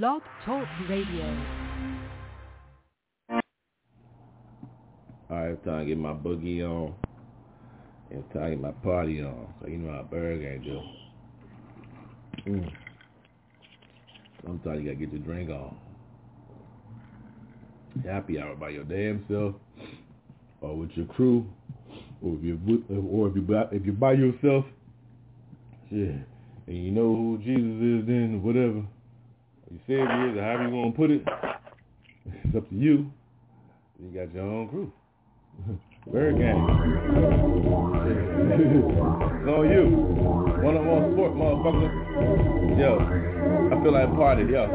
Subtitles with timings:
[0.00, 1.36] Blog Talk Radio.
[3.28, 3.40] All
[5.28, 6.94] right, it's time to get my boogie on.
[8.10, 9.52] It's time to get my party on.
[9.60, 10.80] So you know how Berg ain't do.
[12.46, 12.72] Mm.
[14.42, 15.76] Sometimes you gotta get your drink on.
[18.02, 19.56] Happy hour by your damn self,
[20.62, 21.46] or with your crew,
[22.22, 22.58] or if you
[23.12, 24.64] or if you by, if you're by yourself,
[25.90, 26.16] yeah,
[26.66, 28.86] and you know who Jesus is, then whatever
[29.72, 31.22] you say it is, or however you want to put it,
[32.44, 33.10] it's up to you.
[33.98, 34.92] You got your own crew.
[36.12, 36.60] Very game.
[39.32, 39.88] it's on you.
[40.60, 41.88] One on one sport, motherfucker.
[42.76, 44.68] Yo, I feel like party, yo.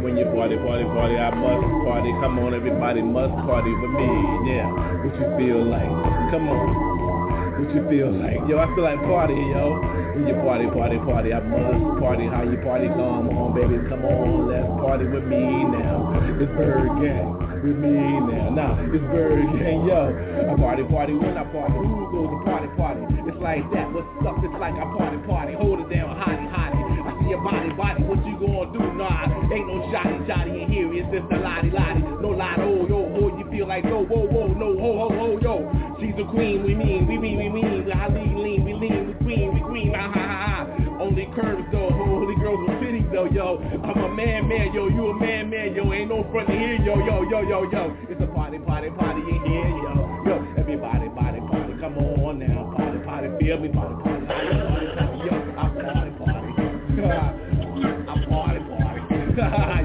[0.00, 2.10] When you party, party, party, I must party.
[2.24, 4.08] Come on, everybody must party with me.
[4.56, 4.72] Yeah,
[5.04, 5.90] what you feel like?
[6.32, 7.60] Come on.
[7.60, 8.40] What you feel like?
[8.48, 10.01] Yo, I feel like party, yo.
[10.12, 12.26] When you party, party, party, I must party.
[12.28, 12.88] How you party?
[12.88, 14.48] Come on, baby, come on.
[14.52, 16.12] Let's party with me now.
[16.36, 17.96] It's ByrdGang with me
[18.28, 18.50] now.
[18.50, 20.12] Nah, it's Bird Gang, yo.
[20.12, 21.72] I party, party when I party.
[21.78, 23.02] Who goes to party, party?
[23.24, 23.88] It's like that.
[23.94, 24.36] What's up?
[24.42, 25.54] It's like I party, party.
[25.54, 26.82] Hold it down, hottie, hottie.
[27.08, 28.02] I see your body, body.
[28.04, 28.82] What you gonna do?
[28.98, 30.92] Nah, ain't no shotty, shotty in here.
[30.92, 32.02] It's just a lottie, lottie.
[32.20, 35.28] No lie, oh, yo, oh, you feel like, no, whoa, whoa, no, ho, ho, ho,
[35.40, 35.54] yo.
[36.02, 37.86] She's a queen, we mean, we mean, we mean.
[37.92, 40.98] I lean, lean, we lean, we queen, we queen, ah, ha, ha, ha.
[41.00, 43.58] Only curves though, holy girls with cities though, yo.
[43.84, 45.92] I'm a man, man, yo, you a man, man, yo.
[45.92, 47.96] Ain't no front here, yo, yo, yo, yo, yo.
[48.08, 50.22] It's a party, party, party in here, yo.
[50.26, 52.72] Yo, everybody, body, party, come on now.
[52.76, 54.26] Party, party, feel me, party, party.
[54.26, 55.34] Party, party, party, yo.
[55.56, 56.50] I party, party.
[58.08, 59.78] I party, party.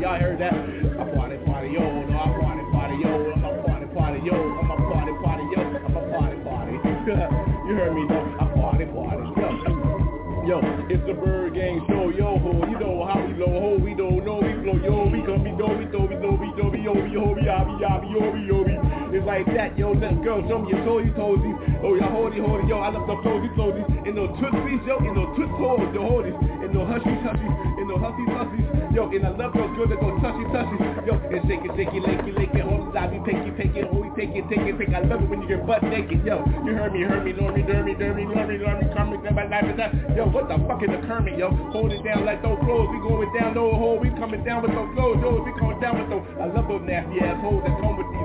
[16.93, 18.86] we do, we yo, we yo, we
[19.27, 19.37] yo, yo.
[19.37, 19.91] Like that, yo.
[19.91, 21.83] Let girl, show me your toesy, toesies.
[21.83, 22.79] Oh, y'all holdy, holdy, yo.
[22.79, 24.07] I love the toesy, toesies.
[24.07, 24.97] In no tootsies, yo.
[24.99, 26.37] In no toot toes, the holdies.
[26.63, 27.81] In no hushies, hushies.
[27.81, 28.67] In no hussies, hussies.
[28.95, 30.77] Yo, and I love those girls that go touchy, touchy.
[31.05, 32.63] Yo, and shake it, shake it, lakey, lakey.
[32.63, 33.83] It, I be picky, picky.
[33.85, 34.89] Oh, we take it, take it, take.
[34.95, 36.41] I love it when you get butt naked, yo.
[36.65, 38.57] You heard me, heard me, know me, dermy, dermy, know me,
[38.95, 39.93] come me, my life is that.
[40.17, 41.51] Yo, what the fuck is the Kermit, yo?
[41.75, 42.89] Hold it down like those clothes.
[42.89, 43.99] We going down, no hole.
[43.99, 45.45] We coming down with those clothes, yo.
[45.45, 46.25] We coming down with those.
[46.41, 48.16] I love those nasty ass hoes that come with.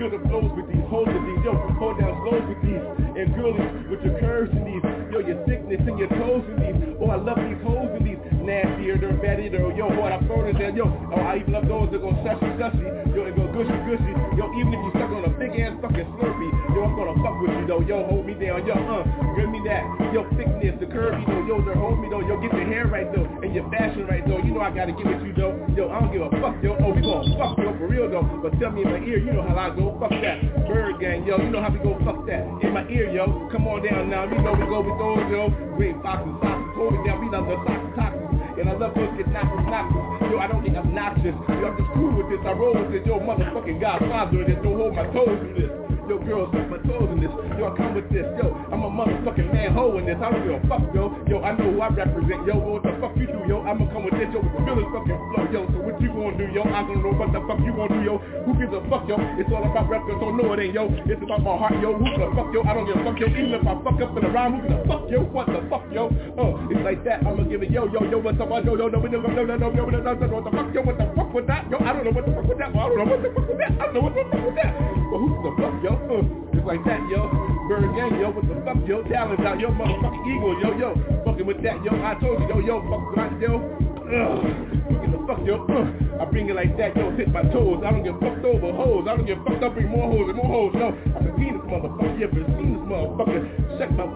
[0.00, 1.52] Feel the flows with these, hold with these, yo.
[1.76, 2.80] Hold down slows with these.
[3.20, 4.80] And girlies with your curves in these.
[5.12, 6.96] Yo, your thickness and your toes in these.
[7.04, 8.16] Oh, I love these hoes in these.
[8.40, 10.88] Nastier, they're better, yo, what I'm throwing there, yo.
[10.88, 12.80] Oh, I even love those that go sussy, sussy.
[13.12, 14.12] Yo, and go gushy, gushy.
[14.40, 16.52] Yo, even if you stuck on a big ass fucking slurpee.
[16.72, 17.84] Yo, I'm gonna fuck with you, though.
[17.84, 19.04] Yo, hold me down, yo, uh.
[19.36, 19.84] Give me that.
[20.16, 21.44] Yo, thickness, the curvy, though.
[21.44, 22.24] Yo, they're hold me, though.
[22.24, 23.28] Yo, get your hair right, though.
[23.50, 24.38] And your fashion right, though.
[24.38, 25.58] You know I gotta get with you, though.
[25.74, 26.78] Yo, I don't give a fuck, yo.
[26.78, 28.22] Oh, we gonna fuck, yo, for real, though.
[28.22, 29.98] But tell me in my ear, you know how I go.
[29.98, 30.38] Fuck that.
[30.70, 31.36] ByrdGang, yo.
[31.42, 32.46] You know how we go fuck that.
[32.62, 33.50] In my ear, yo.
[33.50, 34.22] Come on down now.
[34.22, 35.50] You know we go with those, yo.
[35.74, 36.78] Great foxes, foxes.
[36.78, 37.18] Hold it down.
[37.18, 38.39] We love the foxes, foxes.
[38.58, 40.30] And I love those get knockers, knockers.
[40.30, 41.34] Yo, I don't get obnoxious.
[41.34, 42.40] Yo, I'm just cool with this.
[42.44, 43.06] I roll with this.
[43.06, 44.44] Yo, motherfucking godfather.
[44.44, 45.70] This don't hold my toes in this.
[46.10, 47.30] Yo, girls, suck my toes in this.
[47.54, 48.26] Yo, I come with this.
[48.34, 50.18] Yo, I'm a motherfucking manhole in this.
[50.18, 51.14] I don't give a fuck, yo.
[51.30, 52.42] Yo, I know who I represent.
[52.50, 53.62] Yo, what the fuck you do, yo?
[53.62, 55.70] I'ma come with this, yo, the realest fucking flow, yo.
[55.70, 56.66] So what you gonna do, yo?
[56.66, 58.18] I don't know what the fuck you gonna do, yo.
[58.42, 59.22] Who gives a fuck, yo?
[59.38, 60.90] It's all about rap, so no, it ain't, yo.
[61.06, 61.94] It's about my heart, yo.
[61.94, 62.66] Who the fuck, yo?
[62.66, 63.30] I don't give a fuck, yo.
[63.30, 65.22] Even if I fuck up in the rhyme, who the fuck, yo?
[65.30, 66.10] What the fuck, yo?
[66.34, 67.22] Uh, it's like that.
[67.22, 68.18] I'ma give it, yo, yo, yo.
[68.18, 70.82] What's up, yo, yo, no, no, yo, what the fuck, yo?
[70.82, 71.78] What the fuck with that, yo?
[71.78, 72.74] I don't know what the fuck with that.
[72.74, 73.72] I don't know what the fuck with that.
[73.78, 74.74] I don't know what the fuck with that.
[74.74, 75.92] But who the fuck, yo?
[76.10, 77.30] Uh, it's like that, yo.
[77.70, 78.30] ByrdGang, yo.
[78.34, 79.02] What the fuck, yo?
[79.06, 79.70] Talent out, yo.
[79.70, 80.88] Motherfucking eagle, yo, yo.
[81.24, 81.94] Fucking with that, yo.
[81.94, 82.74] I told you, yo, yo.
[82.90, 83.62] Fuck right, yo.
[84.10, 85.66] Get the fuck, yo.
[85.70, 87.14] Uh, I bring it like that, yo.
[87.14, 87.82] Hit my toes.
[87.86, 89.06] I don't get fucked over hoes.
[89.06, 89.74] I don't get fucked up.
[89.74, 90.74] Bring more hoes and more hoes.
[90.74, 92.18] No, I've been seen this motherfucker.
[92.18, 93.59] You ever seen this motherfucker?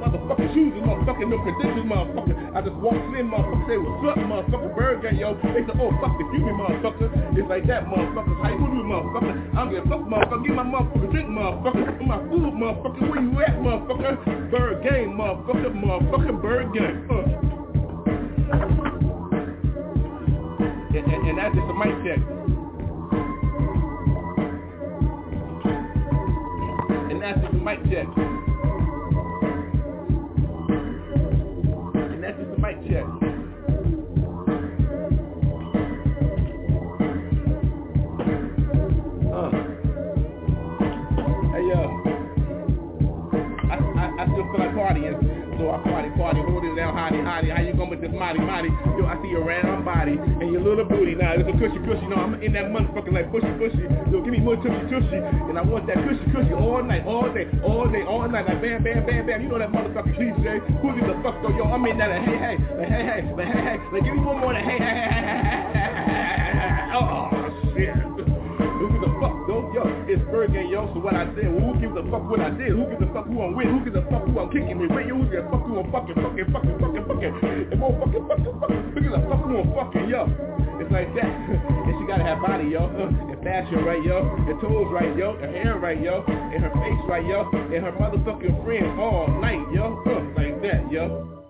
[0.01, 2.35] Motherfucking shoes, this motherfucking no conditions, motherfucker.
[2.55, 3.69] I just walk in, motherfucker.
[3.69, 5.03] Say what's up, motherfucker.
[5.03, 5.35] Gang, yo.
[5.35, 7.39] They say, oh fuck, you me, motherfucker.
[7.39, 8.35] It's like that, motherfucker.
[8.43, 9.35] How you do, motherfucker?
[9.55, 10.47] I don't give a fuck, motherfucker.
[10.47, 12.07] Give my motherfucker drink, motherfucker.
[12.07, 13.11] My food, motherfucker.
[13.11, 14.51] Where you at, motherfucker?
[14.51, 15.73] ByrdGang, motherfucker.
[15.75, 17.11] Motherfucking ByrdGang.
[17.11, 17.55] Uh.
[20.95, 22.21] And, and, and that's just a mic check.
[27.11, 28.44] And that's just a mic check.
[32.65, 33.05] Mic check.
[39.35, 39.51] Uh.
[41.53, 42.01] Hey yo,
[43.69, 45.24] I, I, I still feel like partying,
[45.65, 47.49] so I party, party, hold it down, hottie, body.
[47.49, 48.69] How you going with this mighty, mighty?
[49.01, 51.15] Yo, I see your round body and your little booty.
[51.15, 52.05] Now, it's a cushy, cushy.
[52.05, 53.81] No, I'm in that motherfucker like pushy, pushy.
[54.13, 55.17] Yo, give me more tushy, tushy.
[55.49, 58.45] And I want that cushy, cushy all night, all day, all day, all night.
[58.45, 59.41] Like bam, bam, bam, bam.
[59.41, 60.61] You know that motherfucker cliche.
[60.85, 61.57] Who gives a fuck though?
[61.57, 63.79] Yo, I'm in that like, hey, hey, like, hey, hey, hey, hey.
[63.89, 66.93] Like, give me one more like, hey, hey, hey, hey, hey, hey.
[66.93, 67.33] Oh,
[67.73, 67.97] shit.
[68.05, 68.14] Who
[70.07, 70.91] it's ByrdGang, yo.
[70.93, 72.77] So what I said, well, who gives a fuck what I did?
[72.77, 73.69] Who gives a fuck who I'm with?
[73.69, 74.91] Who gives a fuck who I'm kicking with?
[74.93, 77.33] Wait, yo, who gives a fuck who I'm fucking, fucking, fucking, fucking, fucking?
[77.73, 78.83] And more fucking, fucking, fucking.
[78.93, 80.29] Who gives a fuck who I'm fucking, yo?
[80.81, 81.31] It's like that.
[81.89, 82.85] and she gotta have body, yo.
[82.93, 84.29] And fashion right, yo.
[84.45, 85.41] And toes right, yo.
[85.41, 86.25] Her hair right, yo.
[86.29, 87.49] And her face right, yo.
[87.53, 90.03] And her motherfucking friends all night, yo.
[90.37, 91.45] Like that, yo.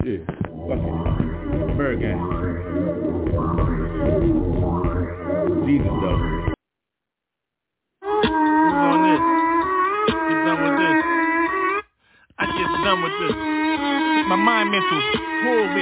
[0.00, 0.24] Shit.
[0.26, 2.16] Fuck it.
[5.66, 6.45] Jesus, though.
[8.22, 9.22] Who's on this?
[10.46, 10.96] Done with this.
[12.38, 13.36] I get done with this.
[14.28, 15.00] My mind mental,
[15.44, 15.76] hold.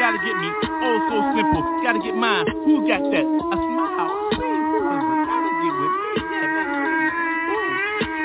[0.00, 0.48] Gotta get me,
[0.80, 1.62] oh so simple.
[1.84, 2.46] Gotta get mine.
[2.64, 3.20] Who got that?
[3.20, 4.12] A smile.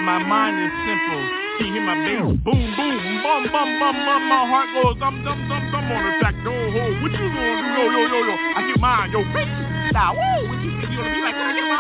[0.08, 1.24] My mind is simple.
[1.60, 2.32] See, hear my bass.
[2.44, 3.96] Boom, boom, bum, bum.
[4.30, 6.36] My heart goes dum, dum, dum, on the track.
[6.44, 7.76] Yo, ho, what you gonna do?
[7.76, 8.36] Yo, yo, yo, yo.
[8.56, 9.12] I get mine.
[9.12, 9.52] Yo, crazy
[9.92, 10.16] style.
[10.16, 11.36] Woo, what you you gonna be like?
[11.36, 11.75] I get mine?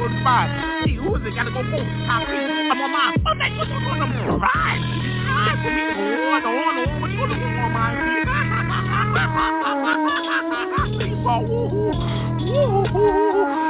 [0.00, 0.48] Go five?
[0.88, 1.36] See, who is it?
[1.36, 2.40] Gotta go four, five, three.
[2.40, 3.20] I'm on mine.
[3.20, 4.32] Oh, that, what you gonna do?
[4.40, 4.80] Right.
[4.80, 5.60] Right.
[5.60, 7.12] For me, on, on, on.
[7.12, 8.00] You gonna do on mine?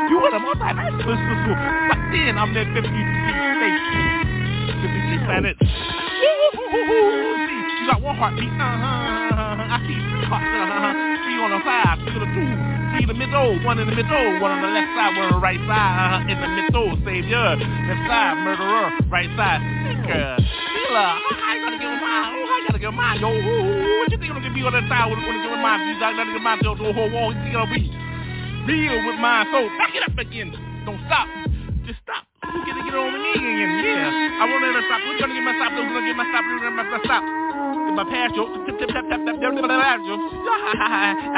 [0.06, 1.18] You want a multi-national
[1.90, 3.90] But then I'm that 50 states.
[4.86, 5.58] 53 planets.
[5.58, 6.30] See,
[7.74, 8.54] you got one heartbeat.
[8.54, 9.66] Uh-huh.
[9.66, 10.30] I see three.
[10.30, 10.94] Uh-huh.
[11.26, 12.79] Three on the side, three on the two.
[13.00, 15.40] In the middle, one in the middle, one on the left side, one on the
[15.40, 16.20] right side.
[16.20, 16.32] Uh-huh.
[16.32, 17.56] In the middle, savior.
[17.56, 18.92] Left side, murderer.
[19.08, 20.36] Right side, seeker.
[20.36, 21.08] Healer.
[21.16, 22.28] I gotta give him mine.
[22.28, 23.24] Oh, I gotta him mine.
[23.24, 25.08] Yo, what you think I'm gonna be on that side?
[25.08, 25.80] What gonna give him mine?
[25.88, 26.60] You gotta give mine.
[26.60, 27.32] Yo, the whole wall.
[27.32, 27.88] You think I'll be
[28.68, 29.48] real with mine?
[29.48, 30.52] So back it up again.
[30.84, 31.24] Don't stop.
[31.88, 32.28] Just stop.
[32.52, 33.80] You get to get on the knee again.
[33.80, 34.44] Yeah.
[34.44, 35.00] I won't let stop.
[35.08, 35.72] Who's gonna get my stop?
[35.72, 36.44] Who's gonna get my stop?
[36.44, 37.24] Who's gonna get my stop?
[37.90, 38.46] Get my pass, yo.
[38.70, 39.02] Tip, laugh.
[39.02, 39.66] I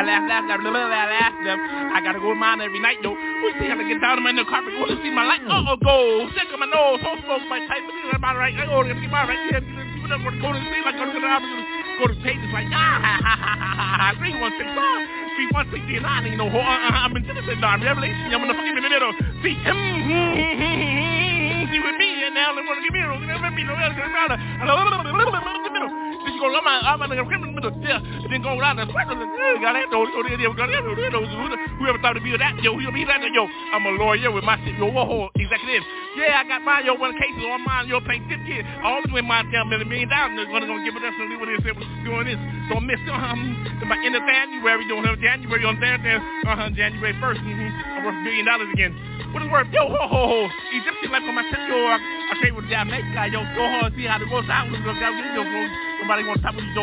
[0.05, 1.61] laugh, laugh, laugh, laugh, laugh, laugh.
[1.97, 3.17] I gotta go with mine every night, yo.
[3.17, 4.77] We see how to get down on my new carpet.
[4.77, 5.41] Want to see my light?
[5.49, 6.29] Uh-oh, go.
[6.37, 7.01] Stick on my nose.
[7.01, 7.89] Hold smoke my tight.
[7.89, 8.53] But this is my right.
[8.53, 9.41] I go to get my right.
[9.49, 10.85] You know, go to sleep.
[10.85, 14.37] Like, go to the go to pages like, ah, ha, ha, ha, ha, ha, three,
[14.37, 17.63] one, six, ah, three, one, six, three, nine, you know, uh, uh, I'm in Genesis,
[17.63, 19.13] now, Revelation, I'm in the fucking in middle.
[19.45, 19.77] See, him,
[21.71, 23.77] see with me, and now they want to give me a little, let me know,
[23.79, 26.31] let me know, and a little bit, a little the.
[26.31, 28.93] Then you go, I'm I'm in the middle, yeah, and then go around the and
[28.93, 33.47] got that, there, there, there, whoever thought to be that, yo, who'll be that, yo,
[33.47, 35.83] I'm a lawyer with my shit, yo, whoa, executive.
[36.13, 38.69] Yeah, I got mine, yo, one cases on mine, yo, pay 50 kids.
[38.69, 41.25] I always win mine down a million dollars, they're gonna, gonna give it up, so
[41.41, 41.65] what it is,
[42.05, 42.41] doing this.
[42.69, 43.41] So I missed, um,
[43.89, 47.99] my end of January, doing January on there, there, uh-huh, January 1st, mm-hmm.
[47.99, 48.93] I'm worth a billion dollars again.
[49.33, 49.73] What is worth?
[49.73, 50.41] Yo, ho, ho, ho.
[50.77, 53.97] Egyptian life my tip, yo, I, I trade with the Jamaican guy, yo, go hard,
[53.97, 56.81] see how it goes out, go down, yo, go, somebody want to of you, to.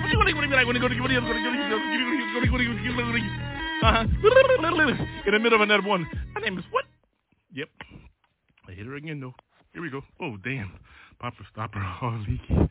[0.00, 1.18] What you gonna, be like when you go to it, gonna it,
[3.82, 4.06] uh-huh.
[5.26, 6.06] In the middle of another one.
[6.34, 6.84] My name is what?
[7.52, 7.68] Yep.
[8.68, 9.34] I hit her again, though.
[9.72, 10.02] Here we go.
[10.20, 10.72] Oh, damn.
[11.18, 12.40] Papa stopper all leaky.
[12.50, 12.70] Oh, change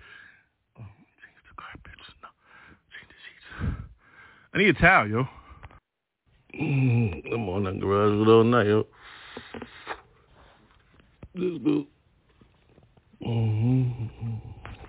[1.45, 2.03] the carpets.
[2.21, 2.29] No.
[2.89, 3.45] Change the sheets.
[4.53, 5.27] I need a towel, yo.
[6.59, 8.85] Mm, I'm on that garage all night, yo.
[11.35, 11.87] Boo.
[13.25, 14.62] Mm-hmm.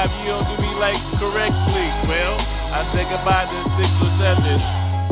[0.00, 1.84] Five, you don't do me like correctly.
[2.08, 4.56] Well, I take about the six or seven.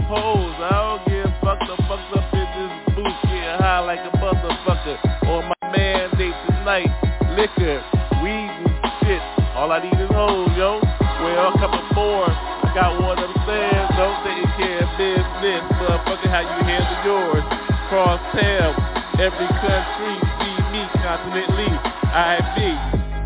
[0.08, 4.12] Hoes, I don't give fucked up, fucked up in this booth, get high like a
[4.16, 4.96] motherfucker.
[5.28, 6.88] On my mandate tonight,
[7.36, 7.84] liquor,
[8.24, 9.20] weed and shit.
[9.60, 10.80] All I need is hoes, yo.
[10.80, 12.32] Well, a couple more.
[12.32, 15.68] I got one upstairs, don't take care of business.
[15.84, 17.44] Motherfucker, how you handle yours?
[17.92, 18.72] Cross tab,
[19.20, 21.76] every country see me continentally.
[22.08, 22.72] I be,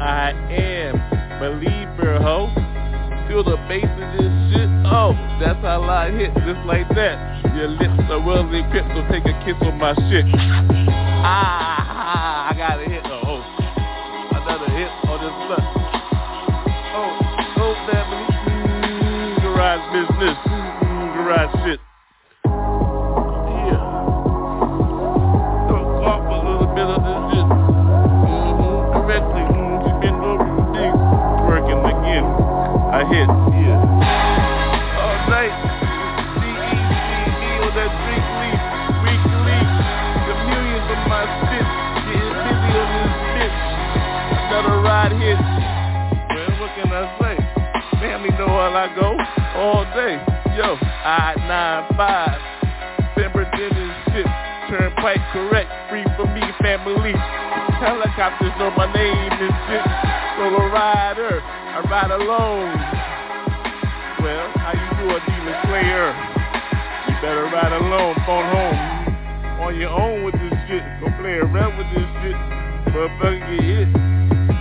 [0.02, 1.11] I am,
[1.42, 2.46] believer, ho.
[3.26, 5.10] Feel the bass in this shit, oh,
[5.42, 7.18] that's how I hit, just like that.
[7.56, 10.26] Your lips are well equipped, so take a kiss on my shit.
[11.24, 13.42] Ah, I got a hit, oh,
[14.38, 15.66] another hit on this slut.
[16.94, 17.10] Oh,
[17.58, 18.26] oh, family.
[19.42, 20.38] Garage business.
[21.16, 21.80] Garage shit.
[33.12, 33.28] Hit.
[33.28, 33.76] Yeah.
[34.96, 35.52] All night.
[36.40, 37.92] C-E-C-E on that.
[39.04, 39.60] Weekly.
[40.24, 41.66] The millions of my spit.
[42.08, 43.58] Getting busy on this bitch.
[44.48, 45.36] Another ride hit.
[45.36, 47.36] Well, what can I say?
[48.00, 49.12] Family know how I go
[49.60, 50.16] all day.
[50.56, 51.96] Yo, I-95.
[53.14, 54.28] Pemberton is shit.
[54.72, 55.68] Turnpike correct.
[55.90, 57.12] Free for me, family.
[57.76, 59.84] Helicopters know my name and shit.
[60.38, 61.61] Solo rider.
[61.72, 62.68] I ride alone.
[64.20, 66.12] Well, how you do a demon slayer?
[67.08, 68.12] You better ride alone.
[68.28, 68.76] Phone home.
[69.64, 70.84] On your own with this shit.
[71.00, 72.36] Don't play around with this shit.
[72.92, 73.88] Motherfucker get hit.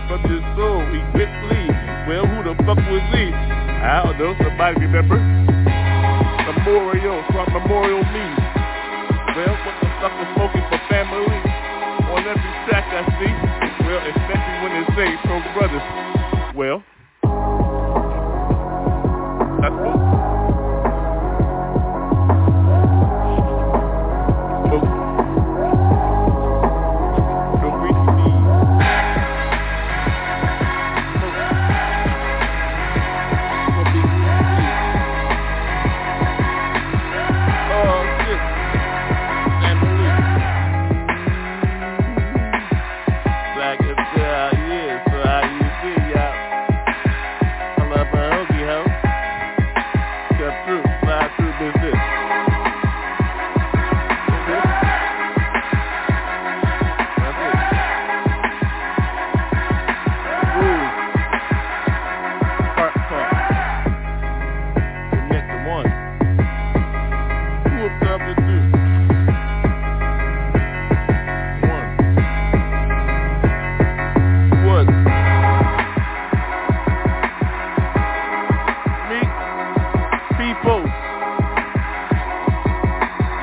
[0.08, 1.68] From this soul, he quickly.
[2.08, 3.28] Well, who the fuck was he?
[3.28, 4.32] I don't know.
[4.40, 5.20] Somebody remember?
[6.48, 7.28] Memorial.
[7.36, 8.40] What memorial means.
[9.36, 11.28] Well, what the fuck is smoking for family?
[12.08, 13.36] On every track I see.
[13.84, 15.84] Well, especially when they say pro brothers.
[16.56, 16.80] Well,
[19.62, 20.11] that's cool.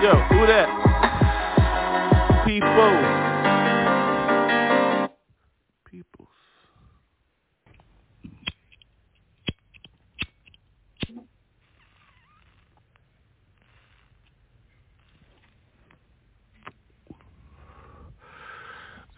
[0.00, 0.68] Yo, who that?
[2.46, 2.68] People.
[5.90, 6.28] Peoples.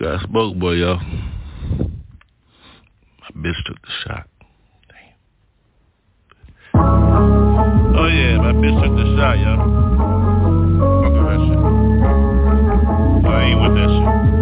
[0.01, 0.97] Got smoke, boy, y'all.
[3.21, 4.27] My bitch took the shot.
[4.89, 5.15] Damn.
[6.75, 10.00] Oh yeah, my bitch took the shot, y'all.
[13.69, 14.40] Shit.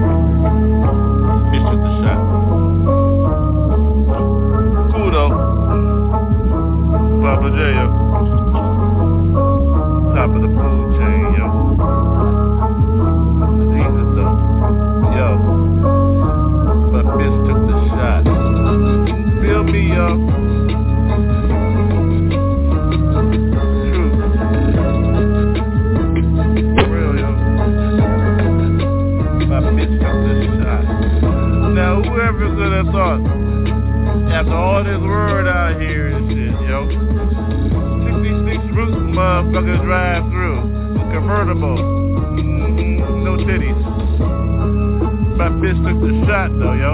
[34.49, 40.57] After all this word out here and shit, yo, 66 roots motherfuckers drive through.
[41.13, 41.77] Convertible.
[41.77, 43.25] Mm-hmm.
[43.25, 43.77] No titties.
[45.37, 46.93] My bitch took the shot though, yo.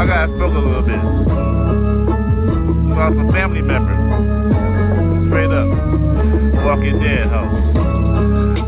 [0.00, 1.02] I gotta smoke a little bit.
[2.96, 3.94] Lost a family member.
[5.28, 5.68] Straight up.
[6.66, 7.42] Walking dead, ho.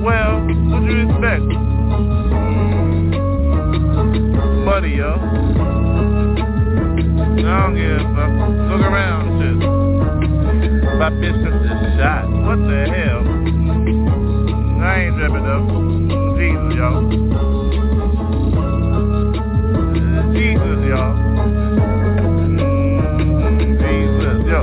[0.02, 1.42] Well, what you expect?
[4.64, 5.77] Money, yo.
[5.98, 8.30] I don't give a fuck.
[8.68, 9.56] Look around, shit.
[10.98, 12.26] My business is shot.
[12.28, 13.22] What the hell?
[14.82, 15.66] I ain't tripping though.
[16.38, 17.02] Jesus, y'all.
[20.34, 21.14] Jesus, y'all.
[22.58, 24.60] Mm, Jesus, yo.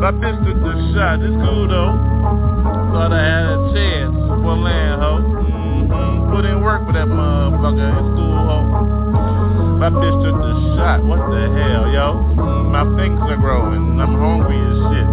[0.00, 1.20] My took the shot.
[1.20, 1.65] It's cool
[9.86, 10.98] My bitch took the shot.
[11.06, 12.18] What the hell, yo?
[12.34, 14.02] Mm, my things are growing.
[14.02, 15.06] I'm hungry as shit.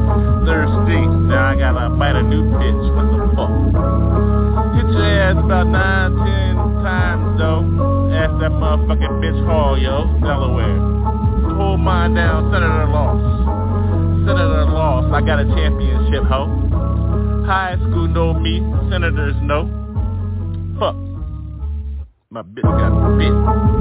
[0.49, 0.97] Thirsty.
[1.29, 2.81] Now I gotta bite a new bitch.
[2.97, 3.53] What the fuck?
[4.73, 7.61] Hit your ass about nine, ten times, though.
[8.17, 10.09] Ask that motherfucking bitch call, yo.
[10.25, 11.53] Delaware.
[11.53, 12.49] Hold mine down.
[12.49, 14.25] Senator lost.
[14.25, 15.13] Senator lost.
[15.13, 16.49] I got a championship, ho.
[17.45, 18.57] High school know me.
[18.89, 19.69] Senators know.
[20.81, 20.97] Fuck.
[22.31, 22.89] My bitch got
[23.21, 23.72] bit.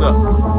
[0.00, 0.49] What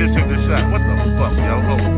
[0.00, 0.64] Bitch took the shot.
[0.72, 1.60] What the fuck, yo?
[1.60, 1.89] Oh,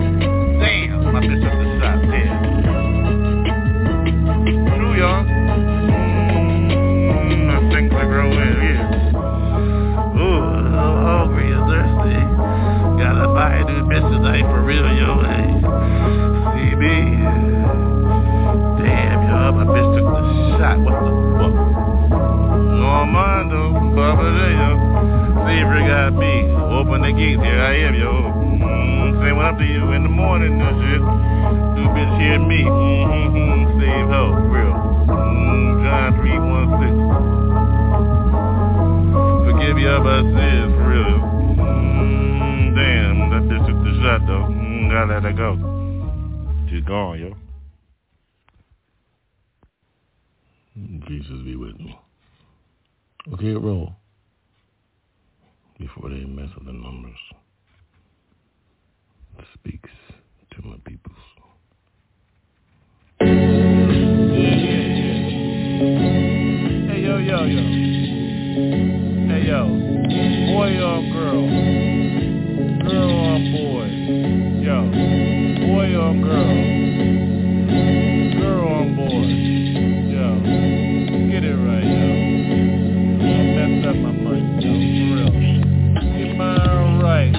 [29.59, 31.03] To you in the morning, no shit.
[31.77, 32.65] New bitch hear me.
[32.65, 34.73] Mm-hmm, save help, real.
[35.13, 37.33] Mm, John 316.
[39.45, 41.21] Forgive you of our sins, real.
[41.61, 44.49] Mm, damn, that bitch took the shot, though.
[44.49, 45.61] Mm, gotta let her go.
[46.71, 47.37] She's gone, yo.
[51.09, 51.99] Jesus be with me.
[53.35, 53.93] Okay, roll.
[55.79, 57.19] Before they mess up the numbers.
[59.65, 59.91] Speaks
[60.51, 61.17] to my peoples.
[63.21, 63.29] Yeah,
[64.59, 65.19] yeah, yeah.
[66.91, 67.63] Hey, yo, yo, yo.
[69.29, 69.61] Hey, yo.
[70.51, 71.47] Boy on girl.
[72.91, 73.87] Girl on boy.
[74.67, 74.79] Yo.
[75.69, 76.55] Boy on girl.
[78.41, 79.27] Girl on boy.
[80.11, 80.29] Yo.
[81.31, 82.11] Get it right, yo.
[83.55, 84.71] Messed up my mind, yo.
[84.75, 85.33] For real.
[86.19, 87.35] Get mine right.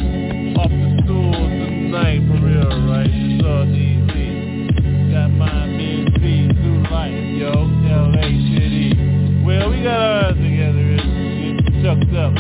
[0.56, 3.06] Off the stool tonight, for real, right?
[3.06, 5.14] It's all DC.
[5.14, 7.54] Got my busy through life, yo.
[7.54, 8.98] LA City.
[9.46, 12.34] Well, we got ours together and shit chucked up.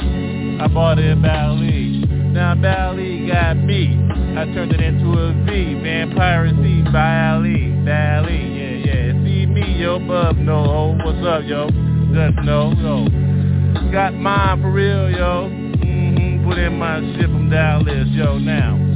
[0.57, 2.01] I bought it in Bali.
[2.33, 3.93] Now Bali got me.
[4.33, 5.77] I turned it into a V.
[5.85, 7.69] Vampiracy by Ali.
[7.85, 9.11] Bali, yeah, yeah.
[9.23, 11.69] See me, yo, bub, no, oh, what's up, yo?
[12.09, 13.91] Just know, yo.
[13.91, 15.49] Got mine for real, yo.
[15.85, 16.49] Mm-hmm.
[16.49, 18.92] Put in my shit from Dallas, yo, now.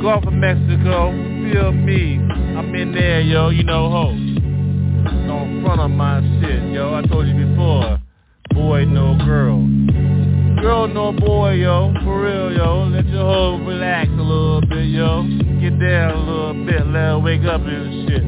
[0.00, 2.16] Gulf of Mexico, feel me.
[2.56, 4.08] I'm in there, yo, you know, ho.
[4.08, 6.94] On front of my shit, yo.
[6.94, 8.00] I told you before.
[8.54, 9.58] Boy, no girl.
[10.62, 11.92] Girl, no boy, yo.
[12.02, 12.84] For real, yo.
[12.84, 15.22] Let your hoe relax a little bit, yo.
[15.60, 16.86] Get down a little bit.
[16.86, 18.22] Let her wake up and shit.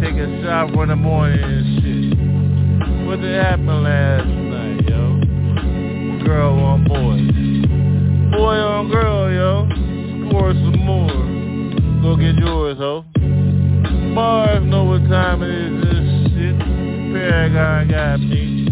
[0.00, 3.06] Take a shower in the morning and shit.
[3.06, 6.24] What did happen last night, yo?
[6.24, 8.36] Girl on boy.
[8.38, 9.79] Boy on girl, yo.
[10.30, 11.10] Score some more.
[12.02, 13.04] Go get yours, ho.
[14.14, 16.58] Bars know what time it is this shit.
[17.10, 18.70] Paragon got me.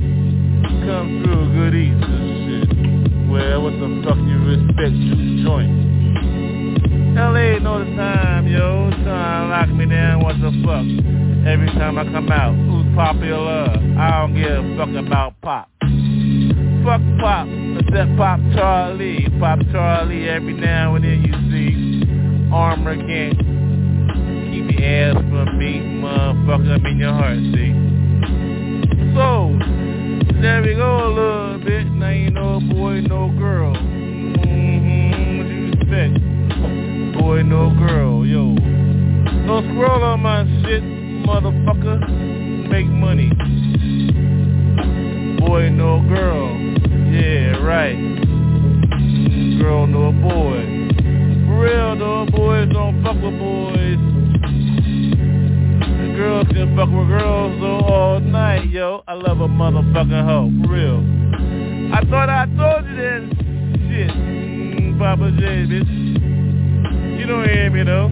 [0.86, 3.28] Come through, good eats and shit.
[3.28, 5.74] Well, what the fuck you respect you joint?
[7.18, 8.90] LA know the time, yo.
[8.90, 10.86] To lock me down, what the fuck?
[11.44, 13.66] Every time I come out, who's popular?
[13.98, 15.68] I don't give a fuck about pop.
[16.84, 17.48] Fuck pop,
[17.88, 19.26] except Pop Charlie.
[19.40, 22.04] Pop Charlie every now and then you see.
[22.52, 23.38] Armor can't
[24.50, 26.74] keep your ass from me, motherfucker.
[26.74, 27.72] I'm in your heart, see.
[29.14, 29.56] So,
[30.40, 31.86] there we go a little bit.
[31.86, 33.74] Now you know boy, no girl.
[33.74, 36.14] Mm-hmm, what you expect?
[37.18, 38.54] Boy, no girl, yo.
[39.46, 40.82] Don't scroll on my shit,
[41.26, 42.68] motherfucker.
[42.68, 43.30] Make money.
[45.40, 46.68] Boy, no girl.
[47.10, 47.96] Yeah, right.
[49.58, 50.60] Girl, no boy.
[51.46, 53.98] For real, no boys don't fuck with boys.
[55.98, 59.02] The girls can fuck with girls though all night, yo.
[59.08, 61.00] I love a motherfucking hoe, for real.
[61.94, 63.22] I thought I told you that
[63.88, 67.18] shit, mm, Papa J, bitch.
[67.18, 68.10] You don't hear me though.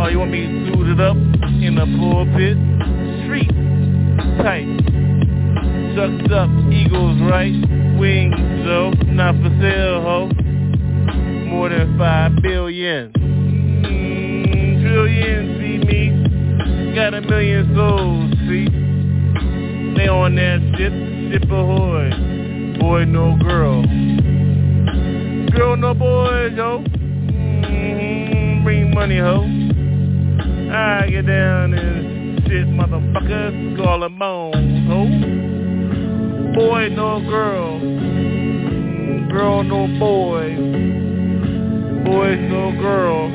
[0.00, 2.56] Oh, you want me suited up in the pulpit?
[3.24, 3.52] Street
[4.42, 5.01] tight.
[5.94, 7.52] Chucked up, eagles right,
[7.98, 10.30] wings though, not for sale, ho.
[11.50, 13.12] More than five billion.
[13.12, 16.94] Mm, trillion, see me?
[16.94, 18.68] Got a million souls, see?
[19.94, 20.92] They on that ship,
[21.30, 22.08] ship ahoy.
[22.80, 23.82] Boy, no girl.
[25.54, 26.82] Girl, no boy, yo.
[27.68, 29.42] Mm, bring money, ho.
[30.72, 33.74] I get down and shit, motherfucker.
[33.76, 35.31] Skull and bones, ho.
[36.54, 37.80] Boy, no girl.
[39.30, 40.54] Girl, no boy.
[42.04, 43.30] Boys, no girl.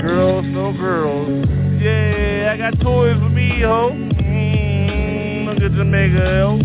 [0.00, 1.46] Girls, no girls.
[1.80, 3.90] Yeah, I got toys for me, ho.
[3.92, 6.58] Mm, look at Jamaica, yo.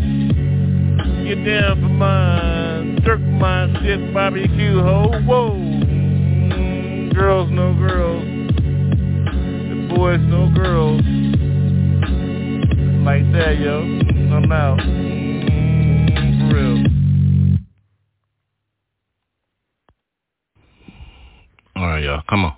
[1.23, 2.99] Get down for mine.
[3.05, 5.11] Jerk my shit barbecue, ho.
[5.23, 5.51] Whoa.
[5.51, 8.23] Mm, girls, no girls.
[9.69, 11.01] The boys, no girls.
[13.05, 14.04] Like that, yo.
[14.35, 14.79] I'm out.
[14.79, 16.85] For real.
[21.77, 22.21] All right, y'all.
[22.29, 22.53] Come on.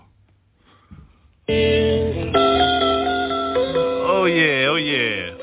[4.10, 5.36] Oh yeah, oh yeah.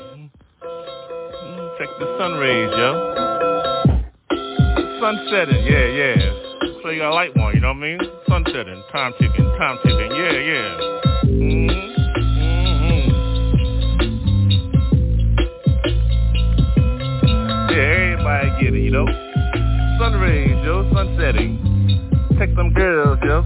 [1.77, 2.89] Check the sun rays, yo.
[4.99, 6.15] Sun setting, yeah, yeah.
[6.83, 7.99] So you got a light one, you know what I mean?
[8.27, 11.04] Sun setting, time ticking, time ticking, yeah, yeah.
[18.95, 19.99] Everybody get it, you know?
[19.99, 21.59] Sun rays, yo, sun setting.
[22.39, 23.43] Take some girls, yo.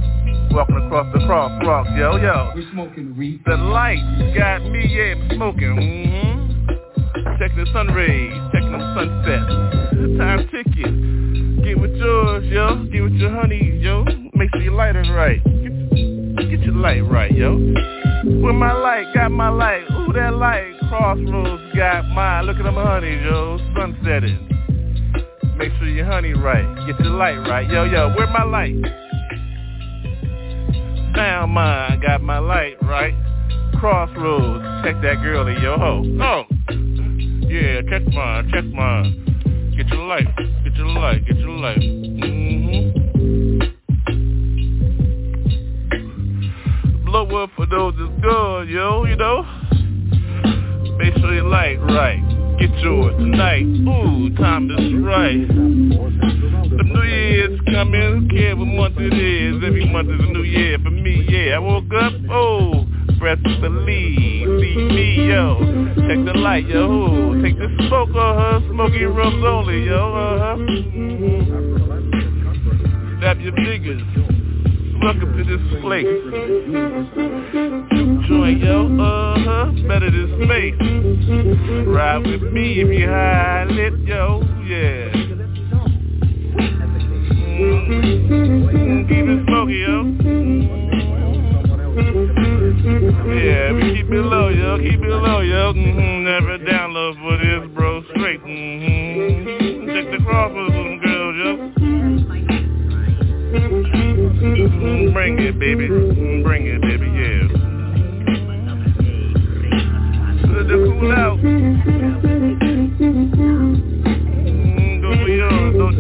[0.52, 2.52] Walking across the crosswalk, yo, yo.
[2.56, 3.42] We smoking weed.
[3.46, 4.02] The light
[4.36, 5.76] got me, yeah, smoking.
[5.76, 7.40] Mm-hmm.
[7.40, 10.18] Check the sun rays, checking them sunsets.
[10.18, 11.62] Time ticking.
[11.64, 12.84] Get with yours, yo.
[12.92, 14.04] Get with your honey, yo.
[14.34, 15.44] Make sure your light is right.
[15.44, 17.56] Get, get your light right, yo.
[17.56, 19.84] With my light, got my light.
[19.92, 20.74] Ooh, that light.
[20.90, 22.46] Crossroads got mine.
[22.48, 23.60] Look at them honey, yo.
[23.76, 24.59] Sunsetting.
[25.60, 26.64] Make sure your honey right.
[26.88, 27.70] Get your light right.
[27.70, 28.82] Yo, yo, where my light?
[31.16, 33.14] Found mine, got my light right.
[33.78, 36.06] Crossroads, check that girl in your hoe.
[36.22, 36.44] Oh,
[37.46, 39.74] yeah, check mine, check mine.
[39.76, 40.28] Get your light,
[40.64, 41.80] get your light, get your light.
[41.80, 42.39] Mm-hmm.
[52.70, 53.66] Get yours tonight.
[53.66, 55.48] Ooh, time is right.
[55.48, 59.64] The new year's coming, who care what month it is?
[59.66, 61.56] Every month is a new year for me, yeah.
[61.56, 62.86] I woke up, oh,
[63.18, 64.48] breath to believe.
[64.62, 65.60] See me, yo.
[65.96, 67.42] Check the light, yo.
[67.42, 70.14] Take the smoke her, smoking rooms only, yo.
[70.14, 70.58] Uh-huh.
[73.20, 74.02] Stab your fingers.
[75.02, 76.06] Welcome to this place.
[78.30, 80.78] Joint, yo, uh-huh, better than space.
[81.88, 85.10] Ride with me if you high lit, yo, yeah.
[87.58, 89.08] Mm-hmm.
[89.10, 90.04] Keep it smoky, yo.
[93.34, 95.74] Yeah, we keep it low, yo, keep it low, yo.
[95.74, 96.24] Mm-hmm.
[96.24, 98.44] Never down low for this, bro, straight.
[98.44, 99.88] Mm-hmm.
[99.88, 101.58] Check the crossroads with them girls, yo.
[104.40, 105.88] Mm, Bring it, baby.
[105.90, 106.99] Mm, Bring it, baby.
[111.02, 111.40] It out.
[115.00, 115.92] For yours, no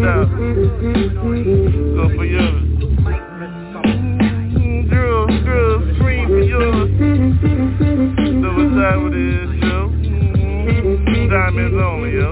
[2.15, 2.25] for
[5.45, 6.89] girls, scream for yours.
[9.62, 9.89] Yo.
[11.29, 12.27] Diamonds only, yo.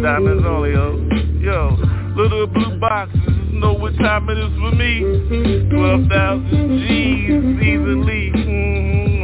[0.00, 0.84] Diamonds only, yo.
[1.40, 1.76] Yo,
[2.16, 3.20] little blue boxes
[3.52, 5.00] know what time it is for me.
[5.70, 8.33] 12,000 G's easily.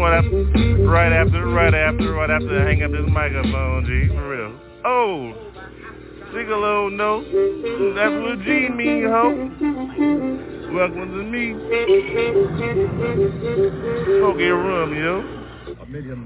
[0.00, 4.28] Right after, right after, right after, right after I hang up this microphone, G, for
[4.30, 4.58] real.
[4.82, 5.34] Oh,
[6.32, 7.22] Gigolo, no.
[7.94, 9.28] That's what G mean, ho.
[10.72, 11.52] Welcome to me.
[14.20, 15.22] Smoke your room, yo.
[15.82, 16.24] A million.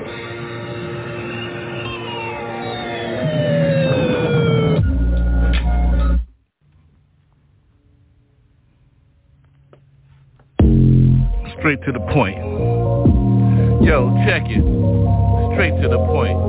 [11.59, 12.39] Straight to the point.
[13.85, 14.64] Yo, check it.
[15.53, 16.40] Straight to the point.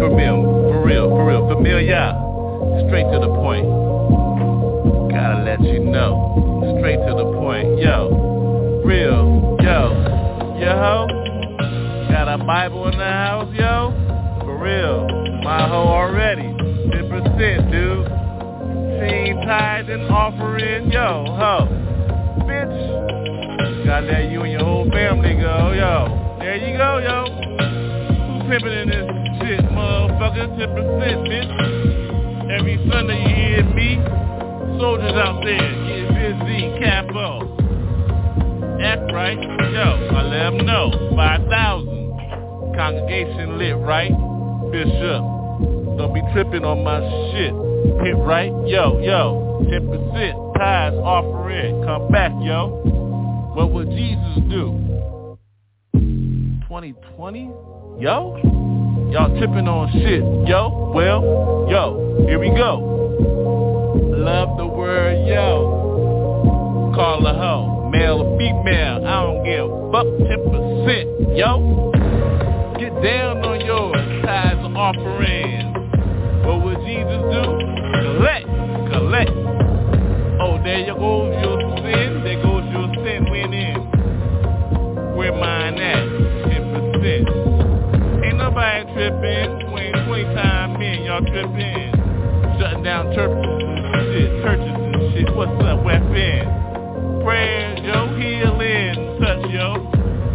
[0.00, 0.40] For real,
[0.72, 1.46] for real, for real.
[1.46, 2.16] Familiar.
[2.88, 3.68] Straight to the point.
[5.12, 6.72] Gotta let you know.
[6.80, 7.78] Straight to the point.
[7.78, 8.80] Yo.
[8.86, 9.58] Real.
[9.60, 9.92] Yo.
[10.58, 11.06] Yo.
[12.08, 13.92] Got a Bible in the house, yo?
[14.40, 15.06] For real.
[15.44, 16.48] My hoe already.
[16.88, 18.06] 10%, dude.
[18.98, 21.68] Team tithe and offering, yo, ho.
[22.48, 23.84] Bitch.
[23.84, 26.17] Gotta let you and your whole family go, yo.
[26.58, 27.24] You go, yo.
[28.26, 29.06] Who's pimping in this
[29.38, 30.58] shit, motherfucker?
[30.58, 31.52] 10%, bitch.
[32.58, 33.94] Every Sunday you hear me.
[34.80, 37.46] Soldiers out there getting busy, capo.
[38.82, 40.08] Act right, yo.
[40.10, 41.12] I let them know.
[41.14, 42.74] 5,000.
[42.74, 44.10] Congregation lit, right?
[44.72, 45.22] Bishop.
[45.96, 47.00] Don't be tripping on my
[47.32, 47.54] shit.
[48.04, 49.62] Hit right, yo, yo.
[49.62, 51.84] 10% tithes offering.
[51.84, 52.80] Come back, yo.
[53.54, 54.97] What would Jesus do?
[56.78, 57.50] 2020?
[57.98, 58.38] Yo?
[59.10, 60.22] Y'all tipping on shit.
[60.48, 60.92] Yo?
[60.94, 62.78] Well, yo, here we go.
[64.14, 66.92] Love the word yo.
[66.94, 67.90] Call a hoe.
[67.90, 71.36] Male or female, I don't give a fuck 10%.
[71.36, 71.90] Yo?
[72.78, 75.74] Get down on your tithes and offerings.
[76.46, 77.57] What would Jesus do?
[91.38, 91.92] Tripping.
[92.58, 94.30] Shutting down churches and shit.
[94.42, 95.36] Churches and shit.
[95.36, 97.22] What's up, weapon?
[97.22, 98.18] Prayers, yo.
[98.18, 99.18] Healing.
[99.22, 99.78] Touch, yo.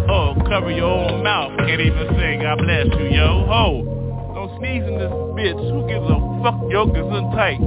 [0.07, 1.57] Oh, cover your own mouth.
[1.59, 3.45] Can't even say God bless you, yo.
[3.47, 4.31] Ho.
[4.35, 5.59] Don't sneeze in this bitch.
[5.59, 7.59] Who gives a fuck yo and tight?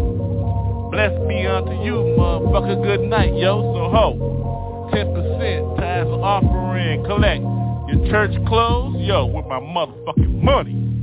[0.90, 2.82] Bless be unto you, motherfucker.
[2.82, 3.60] Good night, yo.
[3.74, 4.88] So ho.
[4.92, 7.04] 10% tithes offering.
[7.04, 7.42] Collect
[7.88, 10.95] your church clothes, yo, with my motherfucking money.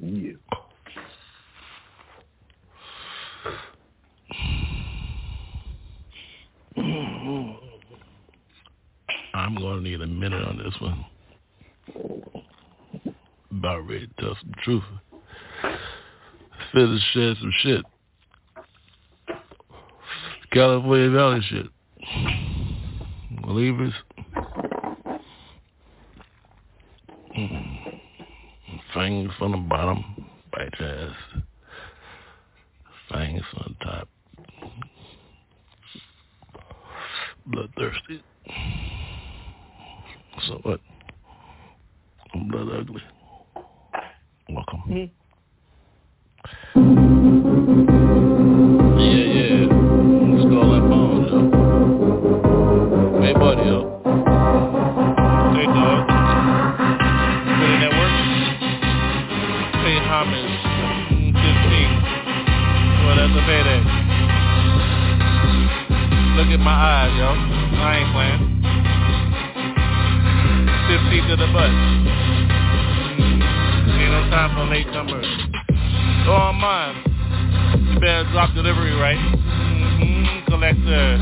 [0.00, 0.32] Yeah.
[9.34, 11.04] I'm gonna need a minute on this one.
[13.50, 14.82] About ready to tell some truth.
[16.72, 17.84] Finish share some shit.
[20.52, 21.66] California Valley shit.
[23.42, 23.92] Believers.
[28.98, 31.14] Fangs from the bottom, bite your ass.
[33.08, 34.08] Fangs on the top.
[37.46, 38.24] Bloodthirsty.
[40.48, 40.80] So what?
[42.34, 43.02] I'm blood ugly.
[44.50, 44.82] Welcome.
[44.88, 45.06] Yeah,
[66.68, 67.32] my eyes, yo.
[67.80, 68.44] I ain't playing.
[70.84, 71.72] 15 to the butt.
[73.96, 75.24] Ain't no time for latecomers.
[76.26, 76.96] Go on mine.
[77.88, 79.16] You better drop delivery right.
[79.16, 80.44] Mm-hmm.
[80.52, 81.16] Collector,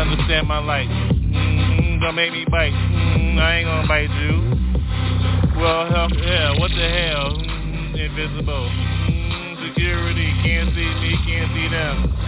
[0.00, 0.88] understand my light.
[0.88, 2.00] Mm-hmm.
[2.00, 2.72] Don't make me bite.
[2.72, 3.38] Mm-hmm.
[3.38, 5.60] I ain't gonna bite you.
[5.60, 7.36] Well, hell, yeah, what the hell?
[7.36, 7.96] Mm-hmm.
[7.96, 8.64] Invisible.
[8.64, 9.68] Mm-hmm.
[9.68, 12.19] Security, can't see me, can't see them.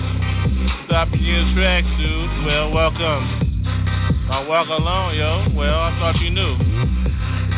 [0.87, 2.31] Stop in your tracks, dude.
[2.47, 3.65] Well, welcome.
[4.31, 5.47] I walk alone, yo.
[5.57, 6.57] Well, I thought you knew.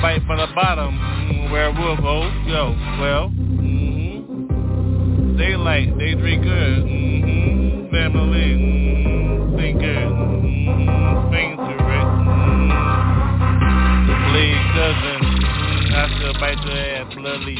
[0.00, 0.98] Fight from the bottom.
[0.98, 2.74] Mm, werewolf, oh, yo.
[3.00, 5.36] Well, mm-hmm.
[5.36, 6.84] Daylight, they drink good.
[6.84, 7.90] Mm-hmm.
[7.94, 9.56] Family, mm-hmm.
[9.56, 9.96] think good.
[9.96, 11.30] Mm-hmm.
[11.30, 12.06] Things to it.
[12.26, 14.28] Mm-hmm.
[14.28, 15.20] Bleed cousin.
[15.24, 15.94] Mm-hmm.
[15.94, 17.58] I still bite your ass, bloody.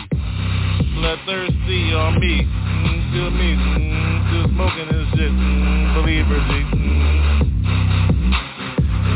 [0.94, 2.42] Bloodthirsty on me.
[2.42, 3.10] Mm-hmm.
[3.10, 3.50] Still me.
[3.54, 4.28] Mm-hmm.
[4.28, 5.03] Still smoking this
[6.24, 6.66] shit.
[6.72, 8.14] Mm-hmm.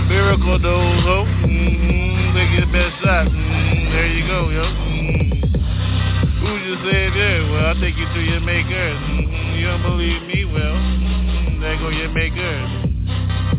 [0.08, 1.24] Miracle dose, ho.
[1.24, 2.34] Mm-hmm.
[2.36, 3.26] They get the best shot.
[3.26, 3.92] Mm-hmm.
[3.92, 4.64] There you go, yo.
[4.64, 5.48] Mm-hmm.
[6.44, 7.38] Who just said that?
[7.50, 8.92] Well, I'll take you to your maker.
[8.92, 9.56] Mm-hmm.
[9.58, 10.44] You don't believe me?
[10.44, 11.60] Well, mm-hmm.
[11.60, 12.84] there go your maker.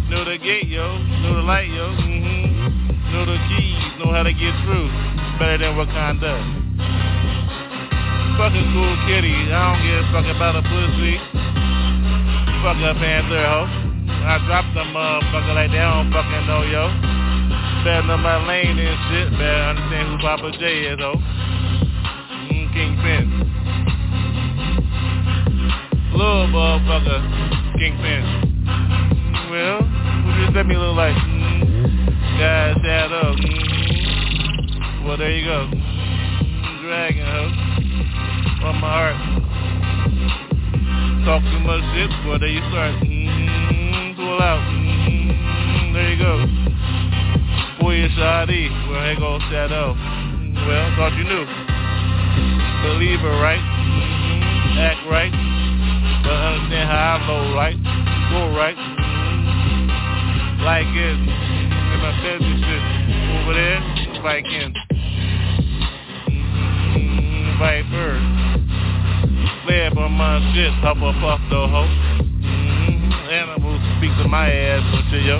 [0.10, 0.98] Know the gate, yo.
[1.22, 1.90] Know the light, yo.
[1.90, 3.14] Mm-hmm.
[3.14, 3.98] Know the keys.
[3.98, 4.90] Know how to get through.
[5.42, 6.38] Better than Wakanda.
[8.38, 9.36] Fucking cool kitty.
[9.52, 11.49] I don't give a fuck about a pussy.
[12.62, 13.66] Fuck a panther, ho.
[14.28, 16.92] I dropped them motherfucker like they don't fucking know, yo.
[17.86, 19.32] Better know my lane and shit.
[19.32, 21.16] Better understand who Papa J is, though.
[22.52, 23.26] Mm, Kingpin.
[26.12, 27.20] Little motherfucker.
[27.80, 28.24] Kingpin.
[29.50, 31.16] Well, what does that me look like?
[31.16, 33.38] Mm, guys, shout up.
[33.38, 35.70] Mm, well, there you go.
[35.72, 38.68] Mm, dragon, ho.
[38.68, 39.39] On my heart.
[41.26, 42.96] Talk too much shit, well, there you start.
[43.04, 44.64] Mm-hmm, pull out.
[44.64, 46.48] Mm-hmm, there you go.
[47.84, 48.72] Boy, it's Shadi.
[48.88, 50.00] Well, here goes Shadow.
[50.64, 51.44] Well, thought you knew.
[52.88, 53.60] Believer, right?
[53.60, 55.32] Mm-hmm, act right.
[56.24, 57.76] But understand how I low, right?
[58.32, 58.80] Go right.
[58.80, 60.64] Mm-hmm.
[60.64, 61.20] Like it.
[61.20, 62.84] In my business shit.
[63.44, 63.80] Over there,
[64.24, 64.72] Viking.
[66.96, 68.69] Mm-hmm, Viper
[69.70, 71.86] slab on my shit, hop up off the hoe.
[71.86, 73.30] Mm-hmm.
[73.30, 75.38] Animals speak to my ass and shit, yo.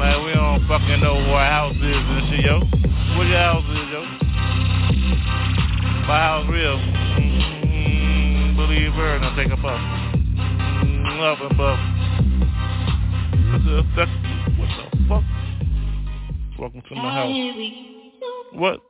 [0.00, 2.60] Like we don't fucking know where house is and shit, yo.
[3.18, 4.00] Where your house is, yo?
[6.08, 6.78] My house real.
[7.20, 8.56] Mm-hmm.
[8.56, 9.80] Believe her and I'll take a puff.
[9.80, 11.20] Mm-hmm.
[11.20, 11.78] Love and buff.
[13.52, 14.08] What the fuck?
[14.56, 15.24] What the fuck?
[16.58, 17.36] Welcome to my house.
[18.54, 18.80] What?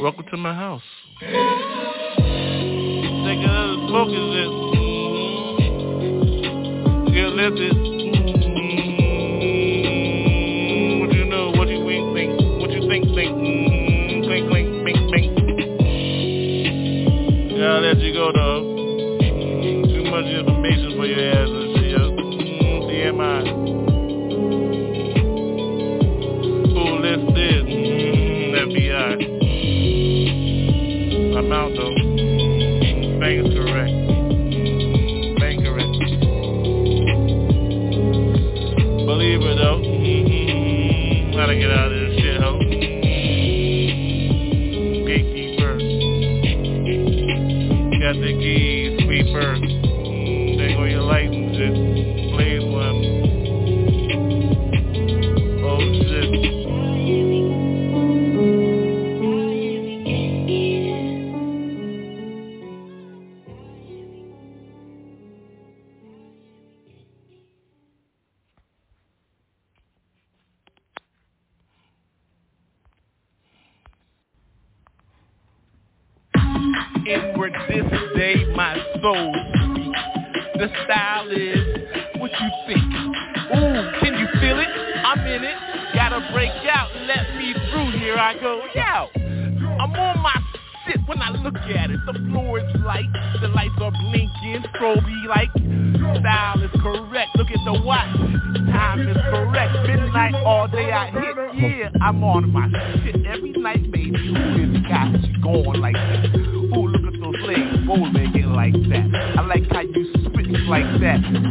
[0.00, 0.82] Welcome to my house.
[1.18, 1.32] Take
[3.42, 4.50] another smoke is it?
[6.38, 7.12] Mm-hmm.
[7.12, 7.97] Get lifted.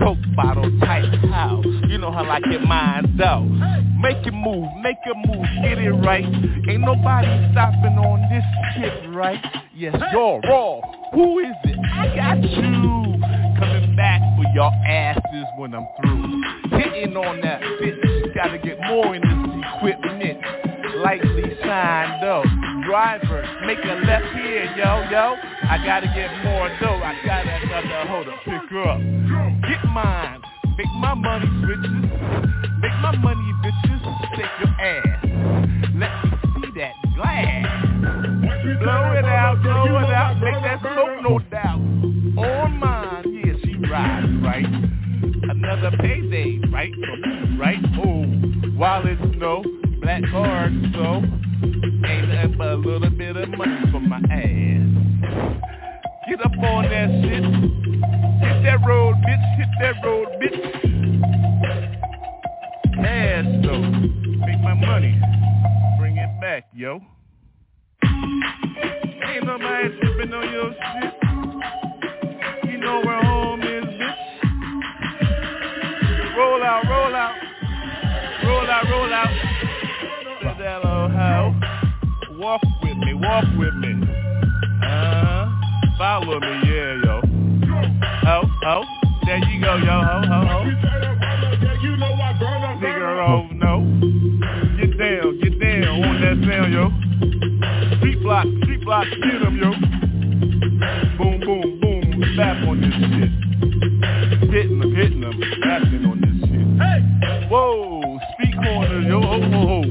[0.04, 1.62] Coke bottle type how?
[1.88, 3.44] You know how I like your mind out.
[3.44, 6.24] Make it move, make it move, get it right.
[6.24, 8.44] Ain't nobody stopping on this
[8.76, 9.40] shit, right?
[9.76, 10.82] Yes, you're raw.
[11.14, 11.78] Who is it?
[11.94, 13.22] I got you.
[13.60, 16.80] Coming back for your asses when I'm through.
[16.80, 18.36] Hitting on that bitch.
[18.36, 20.67] Gotta get more in this equipment.
[21.04, 22.44] Lightly signed up.
[22.86, 25.36] Driver, make a left here, yo, yo.
[25.70, 27.02] I gotta get more dough.
[27.04, 29.00] I got another hold up, pick up.
[29.68, 30.42] Get mine.
[30.78, 32.80] Make my money, bitches.
[32.80, 34.02] Make my money, bitches.
[34.36, 35.24] Take your ass.
[35.96, 37.68] Let me see that glass.
[38.82, 40.40] Blow it out, blow it out.
[40.42, 41.80] Make that smoke, no doubt.
[42.38, 44.66] On mine, yeah, she rides, right?
[45.50, 46.92] Another payday, right?
[47.60, 47.80] Right?
[48.04, 48.24] Oh,
[48.78, 49.64] while it's no
[50.08, 51.22] black card, so
[52.08, 54.88] ain't nothing but a little bit of money for my ass.
[56.30, 57.44] Get up on that shit.
[57.44, 59.58] Hit that road, bitch.
[59.58, 60.60] Hit that road, bitch.
[63.06, 63.82] Ass though.
[64.46, 65.20] Make my money.
[66.00, 67.02] Bring it back, yo.
[68.06, 71.14] Ain't nobody tripping on your shit.
[72.72, 74.16] You know where home is, bitch.
[76.38, 77.36] Roll out, roll out.
[78.46, 79.58] Roll out, roll out.
[80.56, 81.56] That old house.
[82.40, 84.08] Walk with me, walk with me.
[84.82, 85.52] Uh,
[85.98, 87.22] follow me, yeah, yo.
[88.24, 88.84] Ho, ho.
[89.26, 90.60] There you go, yo, ho, ho, ho.
[92.80, 93.74] Nigga, oh, no.
[94.78, 97.98] Get down, get down on that sound, yo.
[97.98, 99.72] Street block, street block, get 'em, yo.
[101.18, 103.32] Boom, boom, boom, bap on this shit.
[104.50, 106.17] Hitting them, hitting them, rapping on.
[106.80, 107.02] Hey!
[107.50, 109.82] Whoa, speak corner, yo, ho, ho, ho.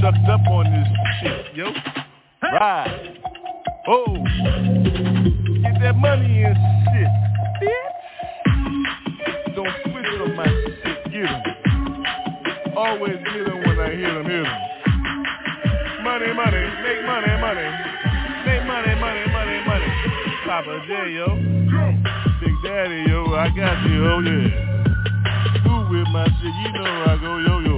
[0.00, 0.88] Sucked up on this
[1.20, 1.66] shit, yo.
[2.42, 3.18] Ride.
[3.86, 4.14] Oh,
[5.62, 6.56] get that money and
[6.88, 7.10] shit,
[7.60, 7.94] bitch.
[9.54, 11.40] Don't switch on my shit, get 'em.
[12.76, 14.52] Always get 'em when I hit 'em, hit 'em.
[16.04, 17.68] Money, money, make money, money.
[18.46, 19.90] Make money, money, money, money.
[20.46, 21.26] Papa J, yo.
[22.40, 24.79] Big Daddy, yo, I got you, oh yeah.
[26.12, 27.76] My shit, you know I go, yo, yo.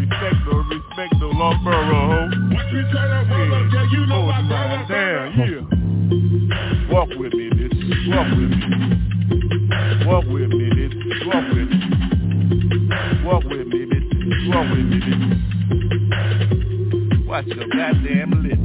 [0.00, 2.20] Respect no, respect Long Borough, ho.
[2.72, 5.60] Yeah, hold mine down, yeah.
[6.90, 7.76] Walk with me, bitch.
[8.08, 8.56] Walk with me.
[10.06, 10.96] Walk with me, bitch.
[11.26, 11.76] Walk with me.
[13.26, 14.08] Walk with me, bitch.
[14.48, 15.26] Walk with me, bitch.
[17.26, 18.58] Watch your goddamn lip.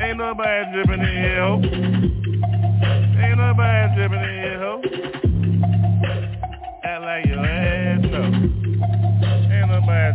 [0.00, 1.60] Ain't nobody dripping in here, ho.
[3.20, 4.80] Ain't nobody dripping in here, ho.
[6.84, 7.67] Act like your ass.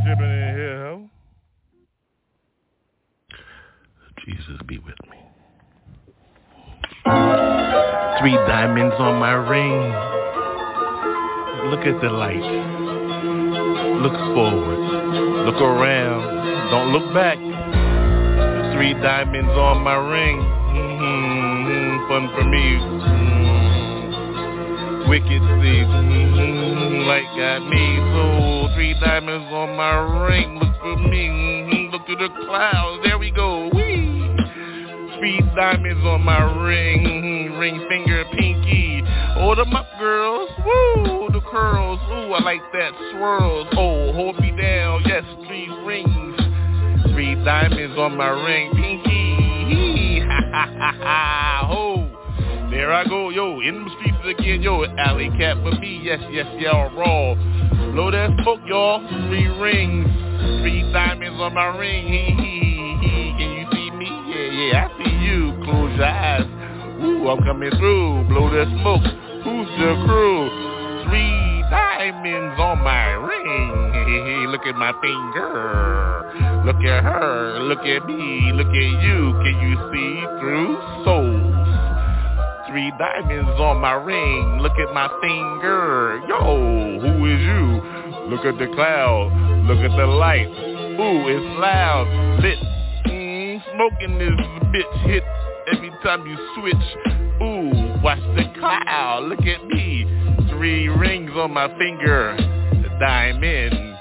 [0.05, 1.09] Dripping in here.
[4.25, 5.17] Jesus be with me.
[8.19, 9.79] Three diamonds on my ring.
[11.71, 12.43] Look at the light.
[14.01, 14.79] Look forward.
[15.45, 16.69] Look around.
[16.69, 17.37] Don't look back.
[18.75, 20.37] Three diamonds on my ring.
[20.39, 22.07] Mm-hmm.
[22.09, 22.59] Fun for me.
[22.59, 23.52] Mm-hmm.
[25.07, 25.83] Wicked see.
[25.83, 27.07] Mm-hmm.
[27.07, 27.85] Like got me.
[28.13, 30.59] So three diamonds on my ring.
[30.59, 31.27] Look for me.
[31.27, 31.93] Mm-hmm.
[31.93, 33.03] Look to the clouds.
[33.03, 33.69] There we go.
[33.73, 34.35] Wee.
[35.19, 37.03] Three diamonds on my ring.
[37.03, 37.59] Mm-hmm.
[37.59, 39.03] Ring finger pinky.
[39.35, 40.49] Hold them up, girls.
[40.65, 41.29] Woo.
[41.31, 41.99] The curls.
[42.09, 42.91] Ooh, I like that.
[43.13, 43.67] Swirls.
[43.73, 45.03] Oh, hold me down.
[45.05, 46.39] Yes, three rings.
[47.11, 48.71] Three diamonds on my ring.
[48.73, 49.19] Pinky.
[50.23, 52.02] Ha ha ha ha.
[52.73, 56.47] There I go, yo, in the streets again, yo, alley cat for me, yes, yes,
[56.57, 57.35] y'all raw.
[57.93, 58.99] Blow that smoke, y'all,
[59.29, 60.09] three rings,
[60.59, 64.09] three diamonds on my ring, hee hee hee, can you see me?
[64.09, 66.49] Yeah, yeah, I see you, close your eyes,
[67.05, 69.05] ooh, I'm coming through, blow that smoke,
[69.45, 70.49] who's the crew?
[71.05, 77.85] Three diamonds on my ring, hey, hey, look at my finger, look at her, look
[77.85, 81.52] at me, look at you, can you see through souls?
[82.73, 84.57] Three diamonds on my ring.
[84.59, 86.19] Look at my finger.
[86.27, 88.33] Yo, who is you?
[88.33, 89.29] Look at the cloud.
[89.67, 90.47] Look at the light.
[90.47, 92.07] Ooh, it's loud.
[92.41, 92.57] Lit.
[93.05, 94.33] Mm, smoking this
[94.73, 95.23] bitch hit
[95.71, 97.13] every time you switch.
[97.43, 99.25] Ooh, watch the cloud.
[99.25, 100.07] Look at me.
[100.49, 102.35] Three rings on my finger.
[102.81, 103.97] The diamond.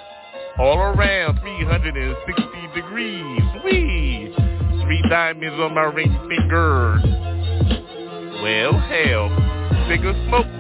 [0.59, 2.43] All around 360
[2.75, 3.43] degrees.
[3.67, 4.35] Wee.
[4.83, 7.23] Three diamonds on my ring finger.
[8.43, 9.29] Well, hell,
[9.89, 10.51] cigar smoke.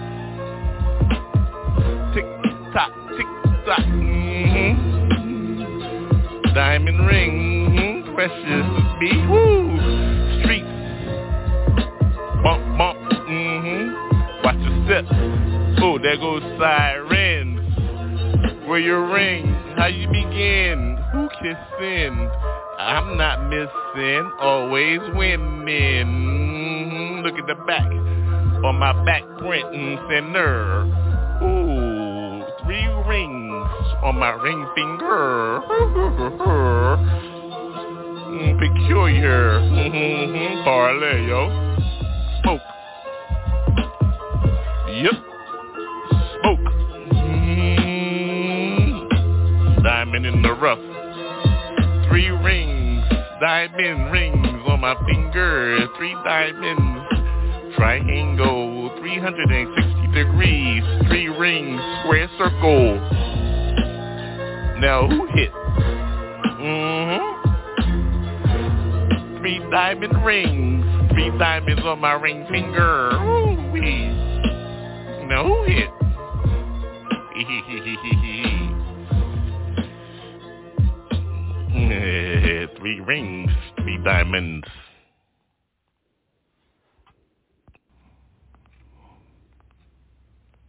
[2.14, 2.24] Tick
[2.72, 3.26] tock, tick
[3.66, 3.80] tock.
[3.80, 4.74] Mm-hmm.
[6.54, 7.34] Diamond ring,
[7.74, 8.14] mm-hmm.
[8.14, 8.66] precious
[9.00, 9.10] be.
[9.26, 9.76] Woo.
[10.42, 10.74] Streets.
[12.44, 12.98] Bump, bump.
[13.28, 13.84] Mm-hmm.
[14.44, 15.04] Watch your step.
[15.82, 17.58] Oh, there goes sirens.
[18.68, 19.44] Where your ring?
[19.76, 20.98] How you begin?
[21.12, 22.30] Who kissing?
[22.78, 24.30] I'm not missing.
[24.38, 26.32] Always winning.
[27.22, 27.36] Mm-hmm.
[27.36, 27.86] Look at the back.
[28.64, 30.84] On my back print and center.
[31.42, 33.66] Ooh, three rings
[34.02, 35.60] on my ring finger.
[38.32, 39.60] Mm, Peculiar.
[39.60, 40.64] Mm-hmm.
[40.64, 41.48] Parlay, yo.
[42.42, 42.60] Smoke.
[44.88, 45.14] Yep.
[46.40, 46.66] Smoke.
[47.14, 48.22] Mm.
[49.82, 50.78] Diamond in the rough.
[52.08, 53.04] Three rings,
[53.40, 54.51] diamond rings
[54.82, 55.86] my finger.
[55.96, 57.06] Three diamonds,
[57.76, 60.82] triangle, 360 degrees.
[61.06, 62.98] Three rings, square circle.
[64.80, 65.52] Now who hit?
[66.58, 67.28] Mm-hmm.
[69.38, 73.12] Three diamond rings, three diamonds on my ring finger.
[73.22, 74.08] Ooh-wee.
[75.28, 75.90] Now who hit?
[82.78, 83.50] three rings,
[83.82, 84.66] three diamonds.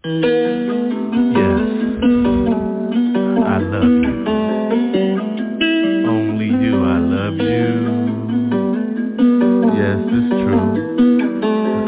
[0.04, 0.14] Yes,
[3.46, 4.14] I love you.
[6.10, 7.74] Only you, I love you.
[9.78, 10.72] Yes, it's true.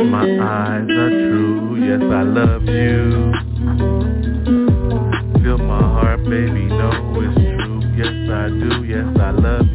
[0.05, 1.75] My eyes are true.
[1.83, 3.33] Yes, I love you.
[5.41, 7.79] Feel my heart, baby, know it's true.
[7.97, 8.83] Yes, I do.
[8.85, 9.74] Yes, I love you.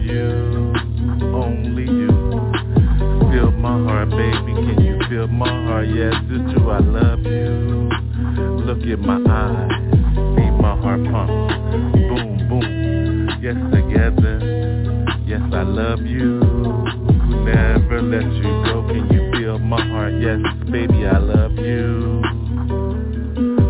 [3.71, 4.53] My heart, baby.
[4.53, 5.89] Can you feel my heart?
[5.89, 6.71] Yes, it's true.
[6.71, 7.91] I love you.
[8.67, 9.71] Look at my eyes.
[10.35, 11.31] See my heart pump.
[11.95, 13.39] Boom, boom.
[13.41, 14.37] Yes, together.
[15.25, 16.41] Yes, I love you.
[17.45, 18.87] Never let you go.
[18.89, 20.15] Can you feel my heart?
[20.21, 20.41] Yes,
[20.71, 22.23] baby, I love you.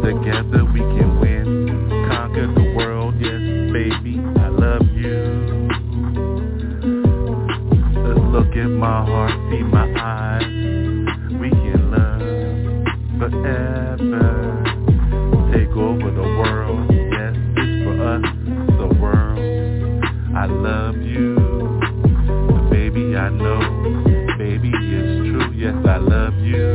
[0.02, 1.29] Together we can win.
[8.30, 10.46] Look at my heart, see my eyes.
[11.40, 12.22] We can love
[13.18, 14.62] forever.
[15.52, 16.88] Take over the world.
[16.92, 18.22] Yes, it's for us,
[18.78, 19.38] the world.
[20.36, 21.34] I love you.
[22.70, 23.60] Baby, I know.
[24.38, 25.50] Baby, it's true.
[25.52, 26.68] Yes, I love you.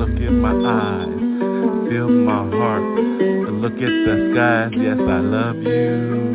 [0.00, 1.88] Look at my eyes.
[1.88, 2.82] Feel my heart.
[3.62, 4.72] Look at the skies.
[4.76, 6.26] Yes, I love you.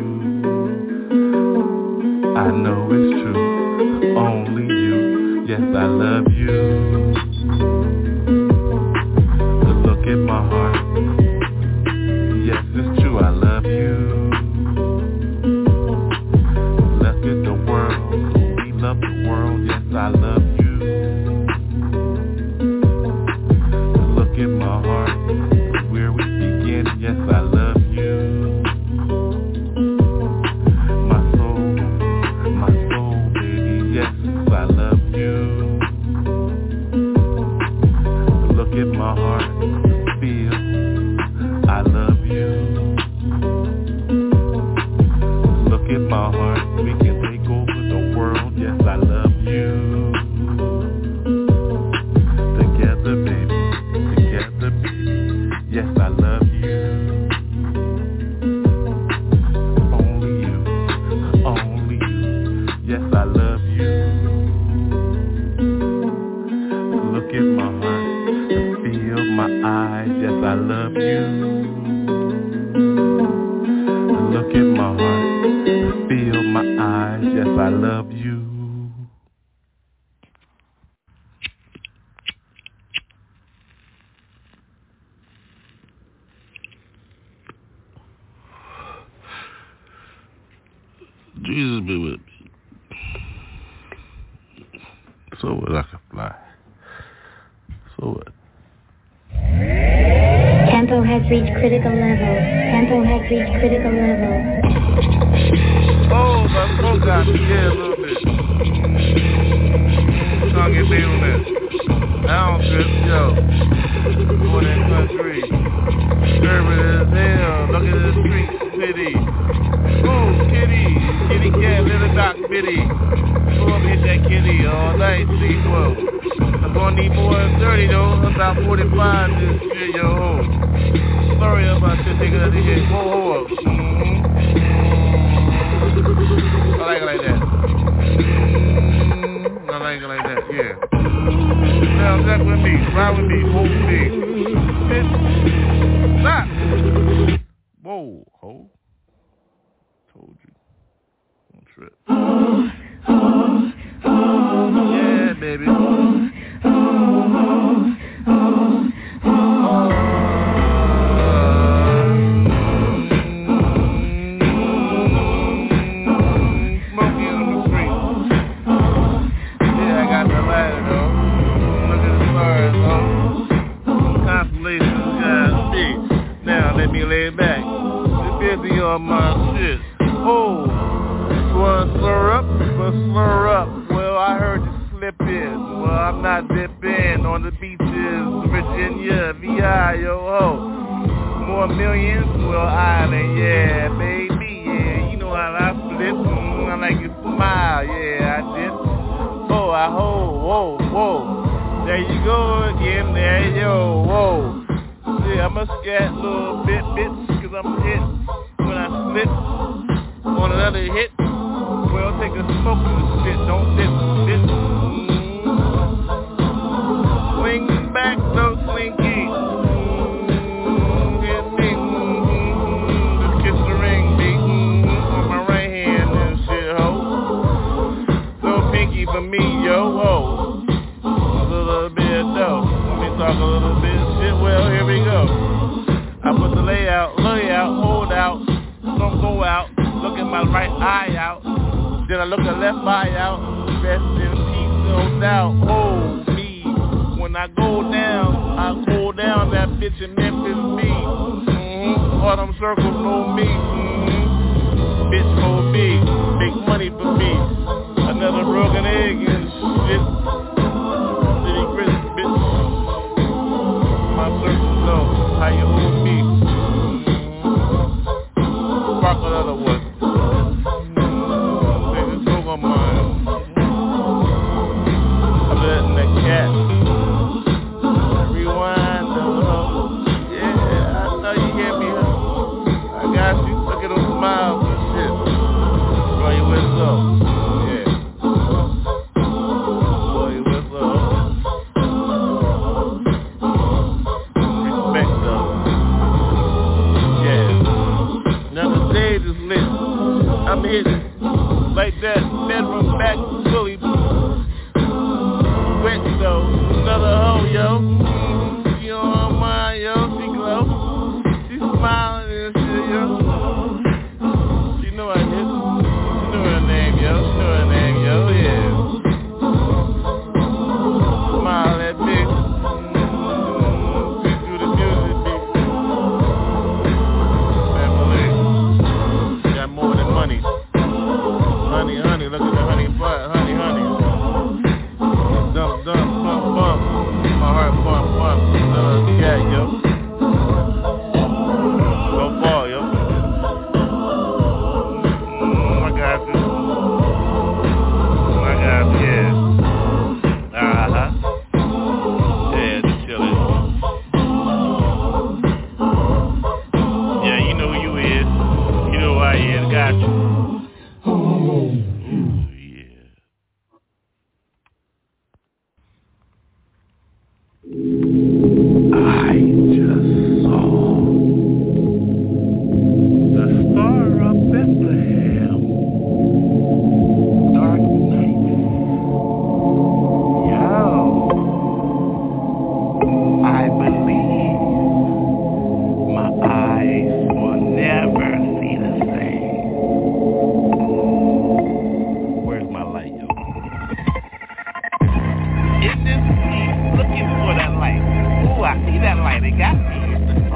[2.36, 3.61] I know it's true.
[4.22, 5.44] Only you.
[5.48, 7.31] Yes, I love you.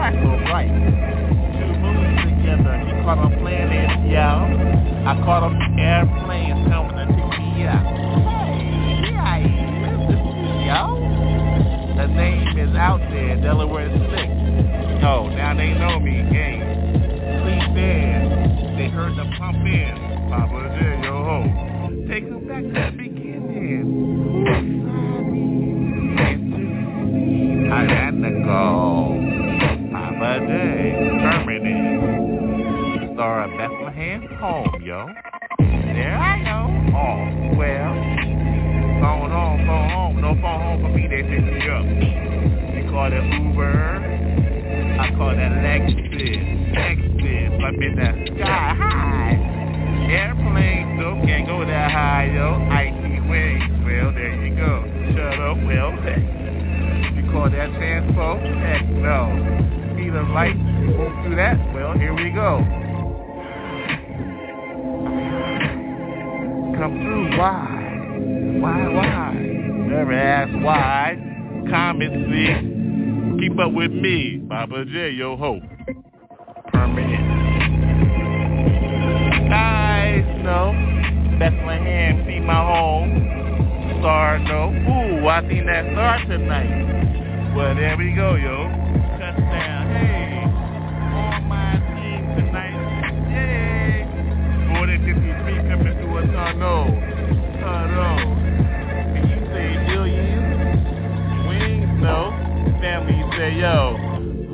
[0.07, 0.71] black or white.
[0.71, 2.79] Two movies together.
[2.79, 4.55] He caught on playing in Seattle.
[5.07, 7.83] I caught on the airplane coming to pick me up.
[8.47, 9.43] Hey, yeah,
[9.83, 10.19] this is
[10.67, 10.95] y'all.
[11.97, 14.03] The name is out there, Delaware 6.
[15.03, 16.61] No, now they know me, gang.
[17.43, 18.79] Please stand.
[18.79, 19.95] They heard the pump in.
[20.31, 21.43] Papa, there, yo ho.
[22.09, 24.07] Take them back to the beginning.
[27.73, 29.06] I had to go
[30.45, 31.97] permanent.
[33.15, 35.07] Star of Bethlehem, home, yo.
[35.59, 36.69] There I go.
[36.93, 37.95] Oh, well.
[39.01, 40.21] Phone home, phone home.
[40.21, 41.85] No phone home for me, they pick me up.
[42.75, 43.77] You call that Uber.
[45.01, 46.75] I call that Lexus.
[46.75, 47.65] Lexus.
[47.65, 49.37] I'm in that sky high.
[50.11, 52.55] Airplane, though, can't go that high, yo.
[52.71, 53.65] Icy wings.
[53.85, 54.85] Well, there you go.
[55.17, 55.93] Shut up, well,
[57.17, 58.39] you call that transpo?
[58.61, 59.76] Heck no.
[60.07, 61.59] Of light, won't do that?
[61.75, 62.59] Well, here we go.
[66.79, 67.67] Come through, why?
[68.61, 69.35] Why, why?
[69.35, 71.17] Never ask why.
[71.69, 73.41] Comment, see.
[73.41, 75.61] Keep up with me, Baba J, yo ho.
[76.73, 77.27] Permanent.
[79.51, 80.73] Guys, no.
[81.39, 83.99] Bethlehem, see my home.
[84.01, 84.71] Star, no.
[84.71, 87.55] Ooh, I think that star tonight.
[87.55, 88.87] Well, there we go, yo.
[94.87, 94.99] Yay.
[94.99, 96.87] More than 53 coming through tunnel.
[97.61, 98.19] Tunnel.
[99.15, 100.49] Can you say billions?
[101.49, 102.19] Wings, no.
[102.81, 103.77] Family say, yo.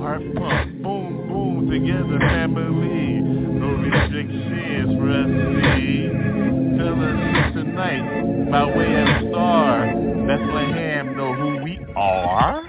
[0.00, 3.20] Heart pump, boom, boom, together, family.
[3.20, 5.44] No restrictions for us to
[5.76, 5.96] see.
[6.78, 7.18] Tell us
[7.54, 8.04] tonight,
[8.50, 9.86] by way of star,
[10.26, 12.62] Bethlehem know who we are.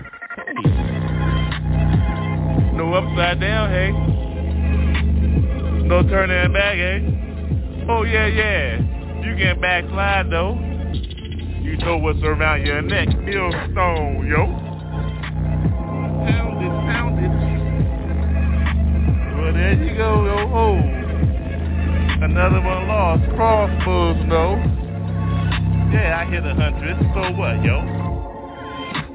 [2.74, 3.92] No upside down, hey.
[5.88, 7.33] No turning back, hey.
[7.90, 8.78] Oh yeah, yeah.
[9.22, 10.54] You can backslide though.
[11.62, 14.46] You know what's around your neck, millstone, yo.
[16.24, 17.32] Pound it, pound it.
[19.36, 20.38] Well, there you go, yo.
[20.54, 20.78] Oh.
[22.24, 23.24] Another one lost.
[23.36, 24.56] Crossbows, no.
[25.92, 26.98] Yeah, I hit a hundred.
[27.14, 27.84] So what, yo?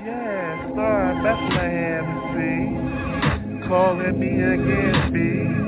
[0.04, 2.04] Yeah, of Bethlehem,
[2.34, 3.66] see.
[3.66, 5.67] Calling me again, B.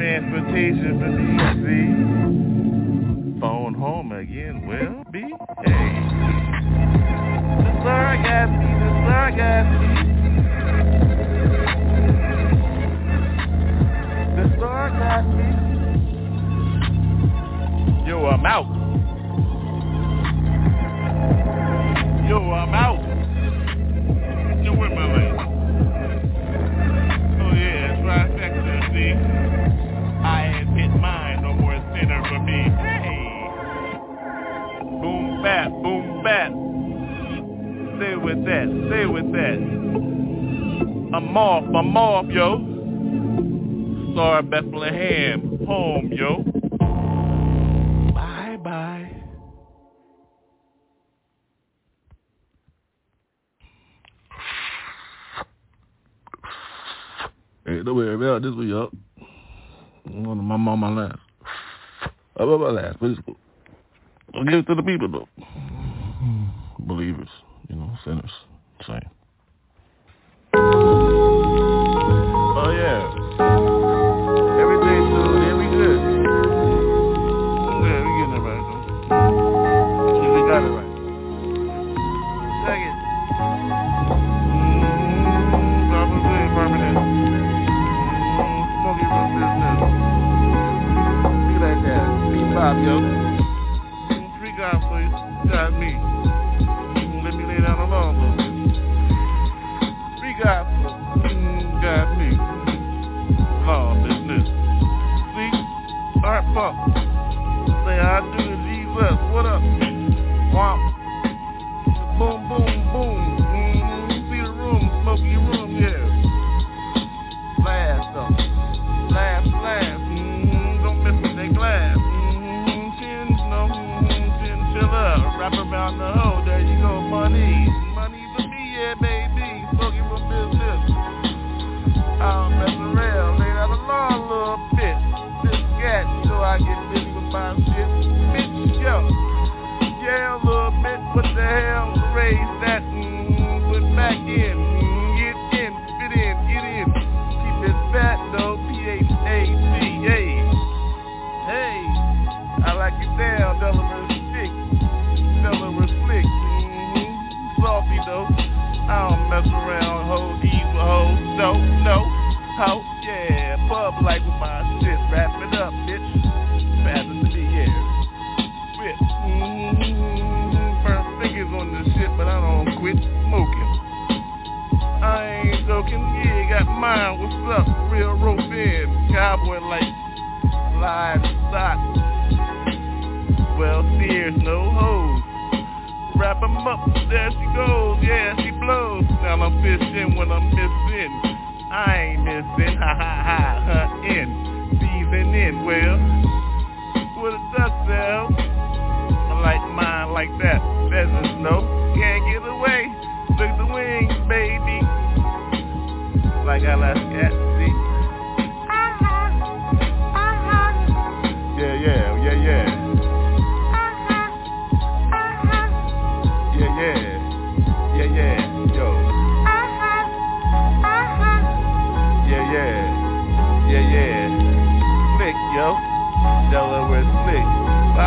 [0.00, 1.68] Transportation for DC.
[3.38, 5.20] Phone home again, well, be
[5.62, 5.90] Hey.
[7.60, 7.72] The
[8.48, 9.66] me, the me.
[14.36, 14.44] The
[15.36, 15.48] me.
[18.08, 18.68] Yo, I'm out.
[22.26, 22.99] Yo, I'm out.
[38.00, 39.58] Stay with that, stay with that.
[41.14, 42.56] I'm off, I'm off, yo.
[44.14, 46.42] Star Bethlehem, home, yo.
[48.14, 49.12] Bye bye.
[57.66, 58.94] Hey, don't worry about this one, up.
[60.04, 60.44] One of
[60.78, 61.18] my last.
[62.38, 63.36] On my last, but it's cool.
[64.34, 65.28] I'll give it to the people though.
[66.78, 67.28] Believers,
[67.70, 68.32] you know, sinners,
[68.84, 69.08] same.
[72.56, 73.19] Oh yeah.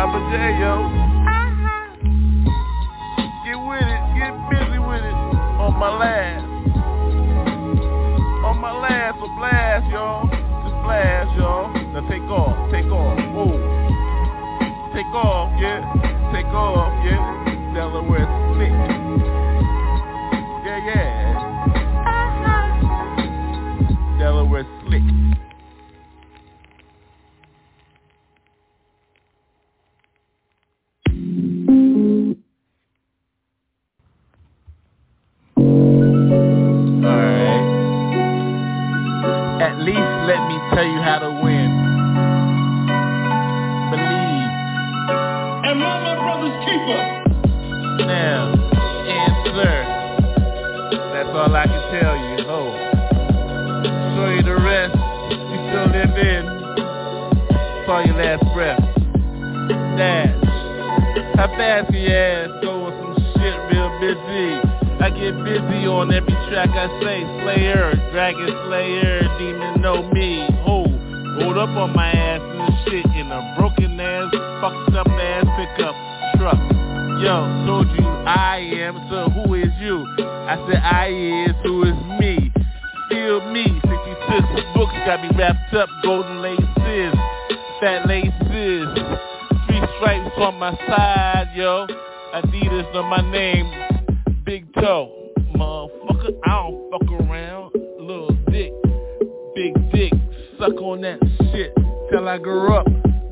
[0.04, 0.84] Papa J, yo.
[0.84, 1.96] Uh-huh.
[3.40, 5.16] Get with it, get busy with it.
[5.56, 6.44] On my last.
[8.44, 10.28] On my last, so blast, y'all.
[10.28, 11.72] Just blast, y'all.
[11.94, 13.56] Now take off, take off, oh.
[14.92, 15.80] Take off, yeah.
[16.34, 17.72] Take off, yeah.
[17.72, 18.76] Delaware slick.
[20.66, 21.32] Yeah, yeah.
[22.44, 23.08] Uh-huh.
[24.18, 25.43] Delaware slick.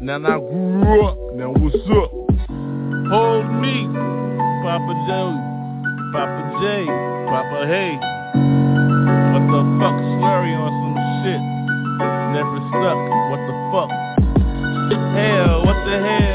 [0.03, 1.17] Now I grew up.
[1.39, 2.11] Now what's up?
[3.07, 3.87] Hold me,
[4.67, 5.31] Papa Joe,
[6.11, 6.87] Papa J,
[7.31, 7.95] Papa Hey.
[9.31, 9.95] What the fuck?
[10.19, 11.39] Slurry on some shit.
[12.35, 12.99] Never stuck.
[13.31, 13.91] What the fuck?
[15.15, 16.32] Hell, what the hell?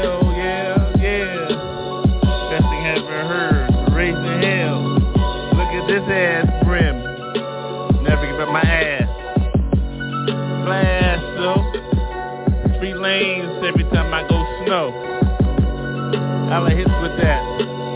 [16.48, 17.44] Dollar hits with that.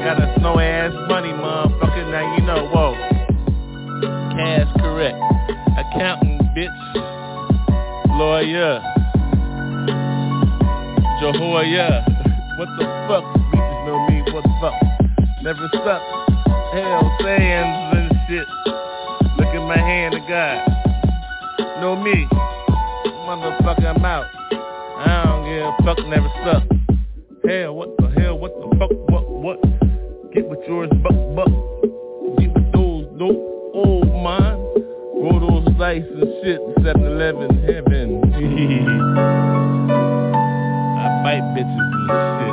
[0.05, 2.11] Got a snow ass money, motherfucker.
[2.11, 2.92] Now you know, whoa.
[4.36, 5.16] Cash correct.
[5.78, 6.80] Accountant, bitch.
[8.18, 8.80] Lawyer.
[11.18, 12.05] Jehoiah.
[12.59, 13.24] What the fuck?
[13.55, 14.76] Bitches know me, what the fuck?
[15.42, 16.03] Never suck.
[16.74, 18.48] Hell, fans and shit.
[19.38, 20.61] Look at my hand of God.
[21.80, 22.28] Know me.
[23.24, 24.26] Motherfucker, I'm out.
[24.53, 26.62] I don't give a fuck, never suck.
[27.48, 28.11] Hell, what the
[30.66, 31.48] George Buck Buck.
[32.38, 34.58] Get those dope old mine.
[35.18, 36.60] Roll those dice and shit.
[36.60, 38.22] in 7-Eleven heaven.
[40.98, 42.51] I bite bitches and shit.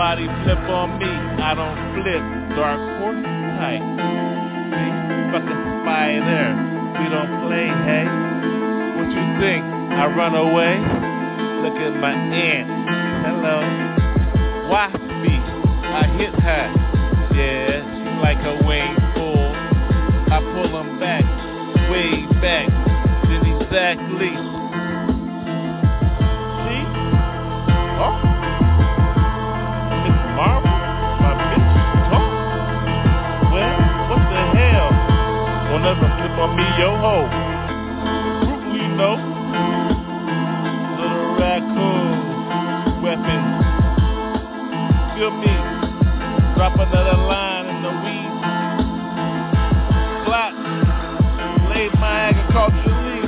[0.00, 2.24] Nobody flip on me, I don't flip.
[2.56, 3.20] Dark horse
[3.60, 3.84] type.
[3.84, 4.92] See,
[5.28, 6.56] fucking spider.
[6.96, 8.08] We don't play, hey?
[8.96, 9.60] What you think?
[9.60, 10.80] I run away?
[11.60, 12.72] Look at my aunt.
[13.28, 13.60] Hello.
[14.72, 15.36] Waspy.
[15.84, 16.72] I hit her.
[17.36, 19.52] Yeah, she like her wing full.
[20.32, 21.19] I pull them back,
[35.80, 37.24] Don't ever flip on me, yo ho.
[38.44, 39.16] Brutally, no.
[41.00, 42.20] Little raccoon
[43.00, 43.40] weapon.
[45.16, 45.54] Feel me?
[46.52, 48.28] Drop another line in the weed.
[50.28, 50.52] Clock.
[51.72, 53.24] Laid my agriculturally.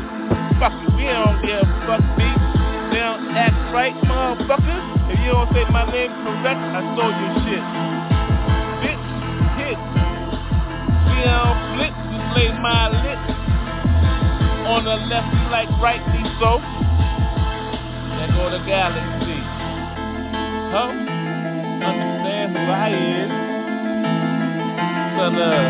[0.61, 2.36] Fuck it, we don't give a fuck beat.
[2.92, 5.09] They don't act right, motherfuckers.
[5.09, 7.64] If you don't say my name correct, I stole your shit.
[8.84, 9.05] Bitch,
[9.57, 9.80] hit.
[11.09, 11.61] We don't
[12.62, 13.34] my lips.
[14.70, 16.62] On the left, like rightly so.
[18.14, 19.42] Then go to galaxy.
[20.70, 20.94] Huh?
[21.82, 23.30] Understand who I is.
[25.18, 25.64] Son of.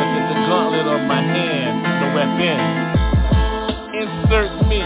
[0.00, 2.58] Look at the gauntlet on my hand, the weapon.
[3.92, 4.80] Insert me,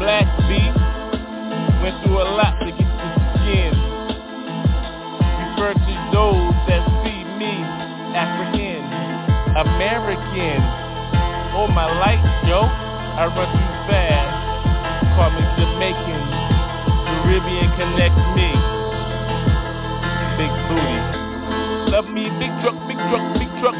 [0.00, 0.74] black beat.
[1.82, 2.53] Went through a lot
[10.34, 11.54] American.
[11.54, 14.30] Oh my light, yo, I run too fast.
[15.14, 16.22] Call me Jamaican,
[17.06, 18.50] Caribbean connect me.
[20.34, 20.98] Big booty.
[21.90, 23.78] Love me, big truck, big truck, big truck.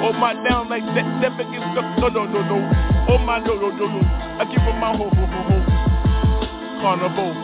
[0.00, 1.84] Hold my down like that, never get stuck.
[2.00, 2.58] No, no, no, no.
[3.08, 4.00] Oh my, no, no, no, no.
[4.40, 5.56] I give him my ho, ho, ho, ho.
[6.80, 7.36] Carnival,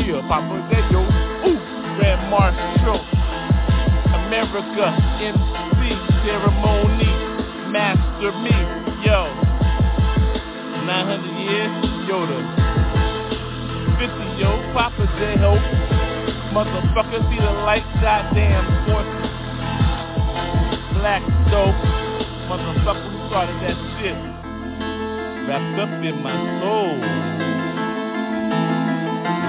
[0.00, 1.04] yeah, Papa Dayo.
[1.44, 1.60] Ooh,
[2.00, 3.04] Grand Marshal.
[4.08, 5.92] America, MC,
[6.24, 7.17] ceremony,
[7.70, 8.56] master me,
[9.04, 9.28] yo.
[10.88, 11.72] 900 years,
[12.08, 12.40] Yoda.
[13.98, 15.52] 50, yo, Papa J-Ho.
[16.54, 19.28] Motherfucker, see the light, goddamn forces.
[20.96, 21.76] Black dope.
[22.48, 24.16] Motherfucker who started that shit.
[25.46, 26.98] Wrapped up in my soul.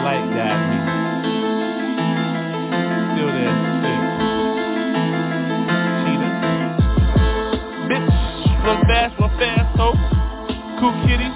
[0.03, 0.77] Light got me.
[3.15, 3.68] Still there,
[8.69, 9.97] run fast, run fast, ho.
[10.77, 11.29] Cool kitty.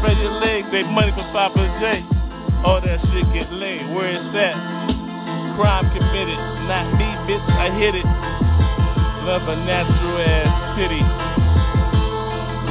[0.00, 2.00] Spread your legs, make money for Papa J.
[2.64, 3.84] All that shit get laid.
[3.92, 4.56] Where is that?
[5.60, 6.40] Crime committed.
[6.64, 7.44] Not me, bitch.
[7.52, 8.08] I hit it.
[9.28, 11.02] Love a natural ass city.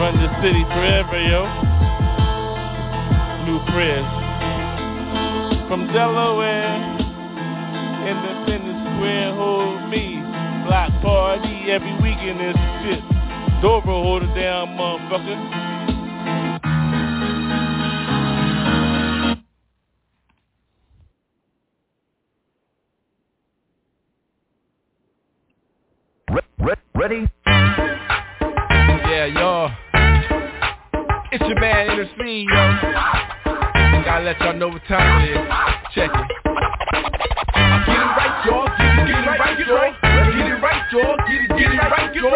[0.02, 1.46] Run the city forever, yo.
[3.46, 4.10] New prayers.
[5.70, 6.82] From Delaware,
[8.10, 9.57] Independence Square.
[10.68, 13.02] Block party every weekend is shit.
[13.62, 15.68] Dover, hold it down, motherfucker.
[26.96, 27.30] Ready?
[27.46, 29.72] Yeah, y'all.
[31.32, 34.04] It's your man NSC, yo.
[34.04, 35.38] Gotta let y'all know what time it is.
[35.94, 36.28] Check it.
[37.86, 38.68] Get it right, y'all.
[38.68, 40.07] Get it, get it right, y'all.
[40.90, 41.18] Get it right, y'all.
[41.28, 42.32] Get it, get it right, y'all.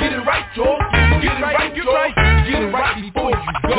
[0.00, 0.76] Get it right, y'all.
[1.22, 2.12] Get it right, y'all.
[2.44, 3.76] Get it right before you go.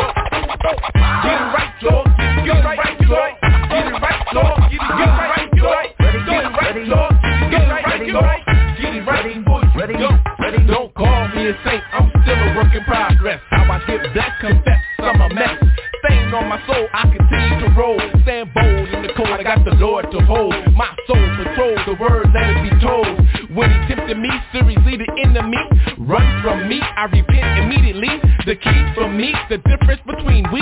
[1.21, 2.03] Get it right, y'all.
[2.43, 3.37] Get it right, y'all.
[3.69, 4.57] Get it right, y'all.
[4.69, 5.85] Get it, right, y'all.
[5.97, 7.13] Get it right, y'all.
[7.51, 8.25] Get it right, y'all.
[8.81, 10.09] Get it right before you go.
[10.67, 13.39] Don't call me a saint, I'm still a work in progress.
[13.49, 15.61] How I get back, confess, I'm a mess.
[16.03, 17.99] Stain on my soul, I continue to roll.
[18.23, 20.53] Stand bold in the cold, I got the Lord to hold.
[20.75, 22.27] My soul patrol, the word
[24.17, 25.57] me, seriously the enemy,
[25.99, 28.09] run from me, I repent immediately.
[28.45, 30.61] The key for me, the difference between we,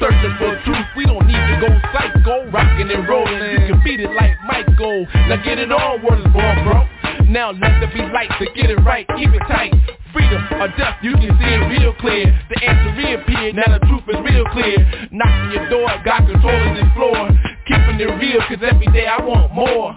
[0.00, 0.86] searching for truth.
[0.96, 3.42] We don't need to go psycho, rocking and rolling.
[3.52, 5.06] You can beat it like Michael.
[5.28, 6.86] Now get it on, word is born, bro.
[7.28, 9.74] Now let there be light to get it right, keep it tight.
[10.12, 12.30] Freedom or death, you can see it real clear.
[12.48, 14.78] The answer reappeared, now the truth is real clear.
[15.10, 17.28] Knocking your door, God controlling this floor.
[17.66, 19.96] Keeping it real, cause every day I want more.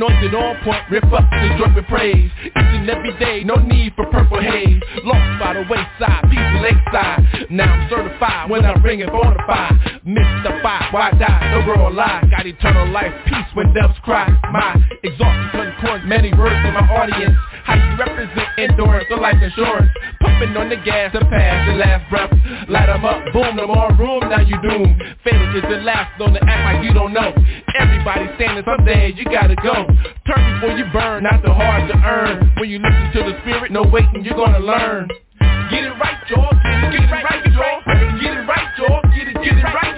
[0.00, 2.30] Anointed on point, rip up the joint with praise.
[2.46, 4.80] Each and every day, no need for purple haze.
[5.04, 7.50] Lost by the wayside, people lakeside.
[7.50, 10.00] Now I'm certified when I ring it bonafide.
[10.02, 11.52] Mystified, why die?
[11.52, 12.24] The world lie.
[12.30, 14.24] Got eternal life, peace when doves cry.
[14.50, 14.72] My
[15.04, 17.36] exhausted concord, many words in my audience.
[17.64, 19.90] How you represent endurance or life insurance.
[20.40, 22.32] Pumping on the gas to pass your last breath.
[22.66, 24.98] Light 'em up, boom, no more room, now you doom.
[25.22, 27.34] Fatal is the last, don't act like you don't know.
[27.78, 29.84] Everybody standing, someday you gotta go.
[30.24, 32.52] Turn before you burn, not too hard to earn.
[32.56, 35.10] When you listen to the spirit, no waiting, you're gonna learn.
[35.68, 36.48] Get it right, y'all.
[36.56, 37.82] Get it, get it right, y'all.
[38.18, 39.02] Get it right, y'all.
[39.12, 39.89] Get it, get it right,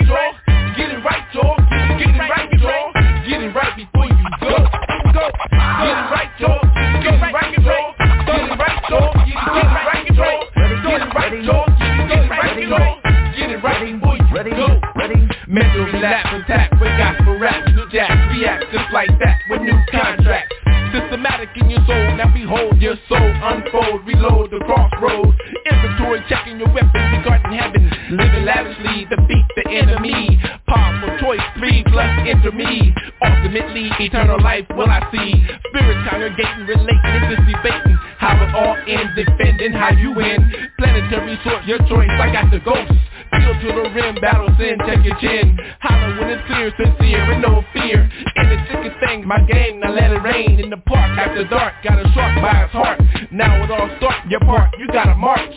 [24.04, 25.36] reload the crossroads.
[25.66, 27.90] Inventory checking your weapons, regarding heaven.
[28.10, 30.40] Living lavishly, defeat the enemy.
[30.66, 32.94] Powerful choice, three plus enter me.
[33.24, 35.32] Ultimately, eternal life will I see.
[35.68, 37.98] Spirits congregating, relating, this is debating.
[38.18, 40.38] How it all ends, defending how you win.
[40.78, 42.92] Planetary source, your choice, I got the ghost.
[43.32, 45.58] Feel to the rim, battle sin, check your chin.
[45.80, 48.04] Holler when it's clear, sincere and no fear.
[48.36, 50.60] In the thickest thing, my game, now let it rain.
[50.60, 53.00] In the park after dark, got a shark by his heart.
[53.32, 55.56] Now it all start, your part, you gotta march.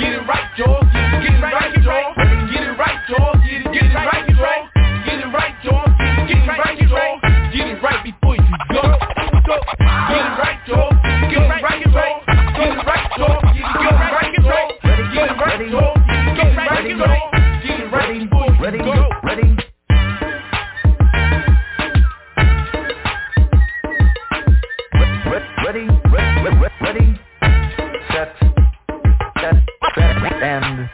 [0.00, 2.14] Get it right, Joel, get it, get it right, Joel.
[2.50, 4.23] Get it right, Joel, get it, get it right,
[18.72, 19.10] you go.
[19.22, 19.56] Ready,
[25.66, 27.20] ready, ready, ready,
[28.10, 28.34] set,
[29.38, 29.54] set,
[29.94, 30.93] set, and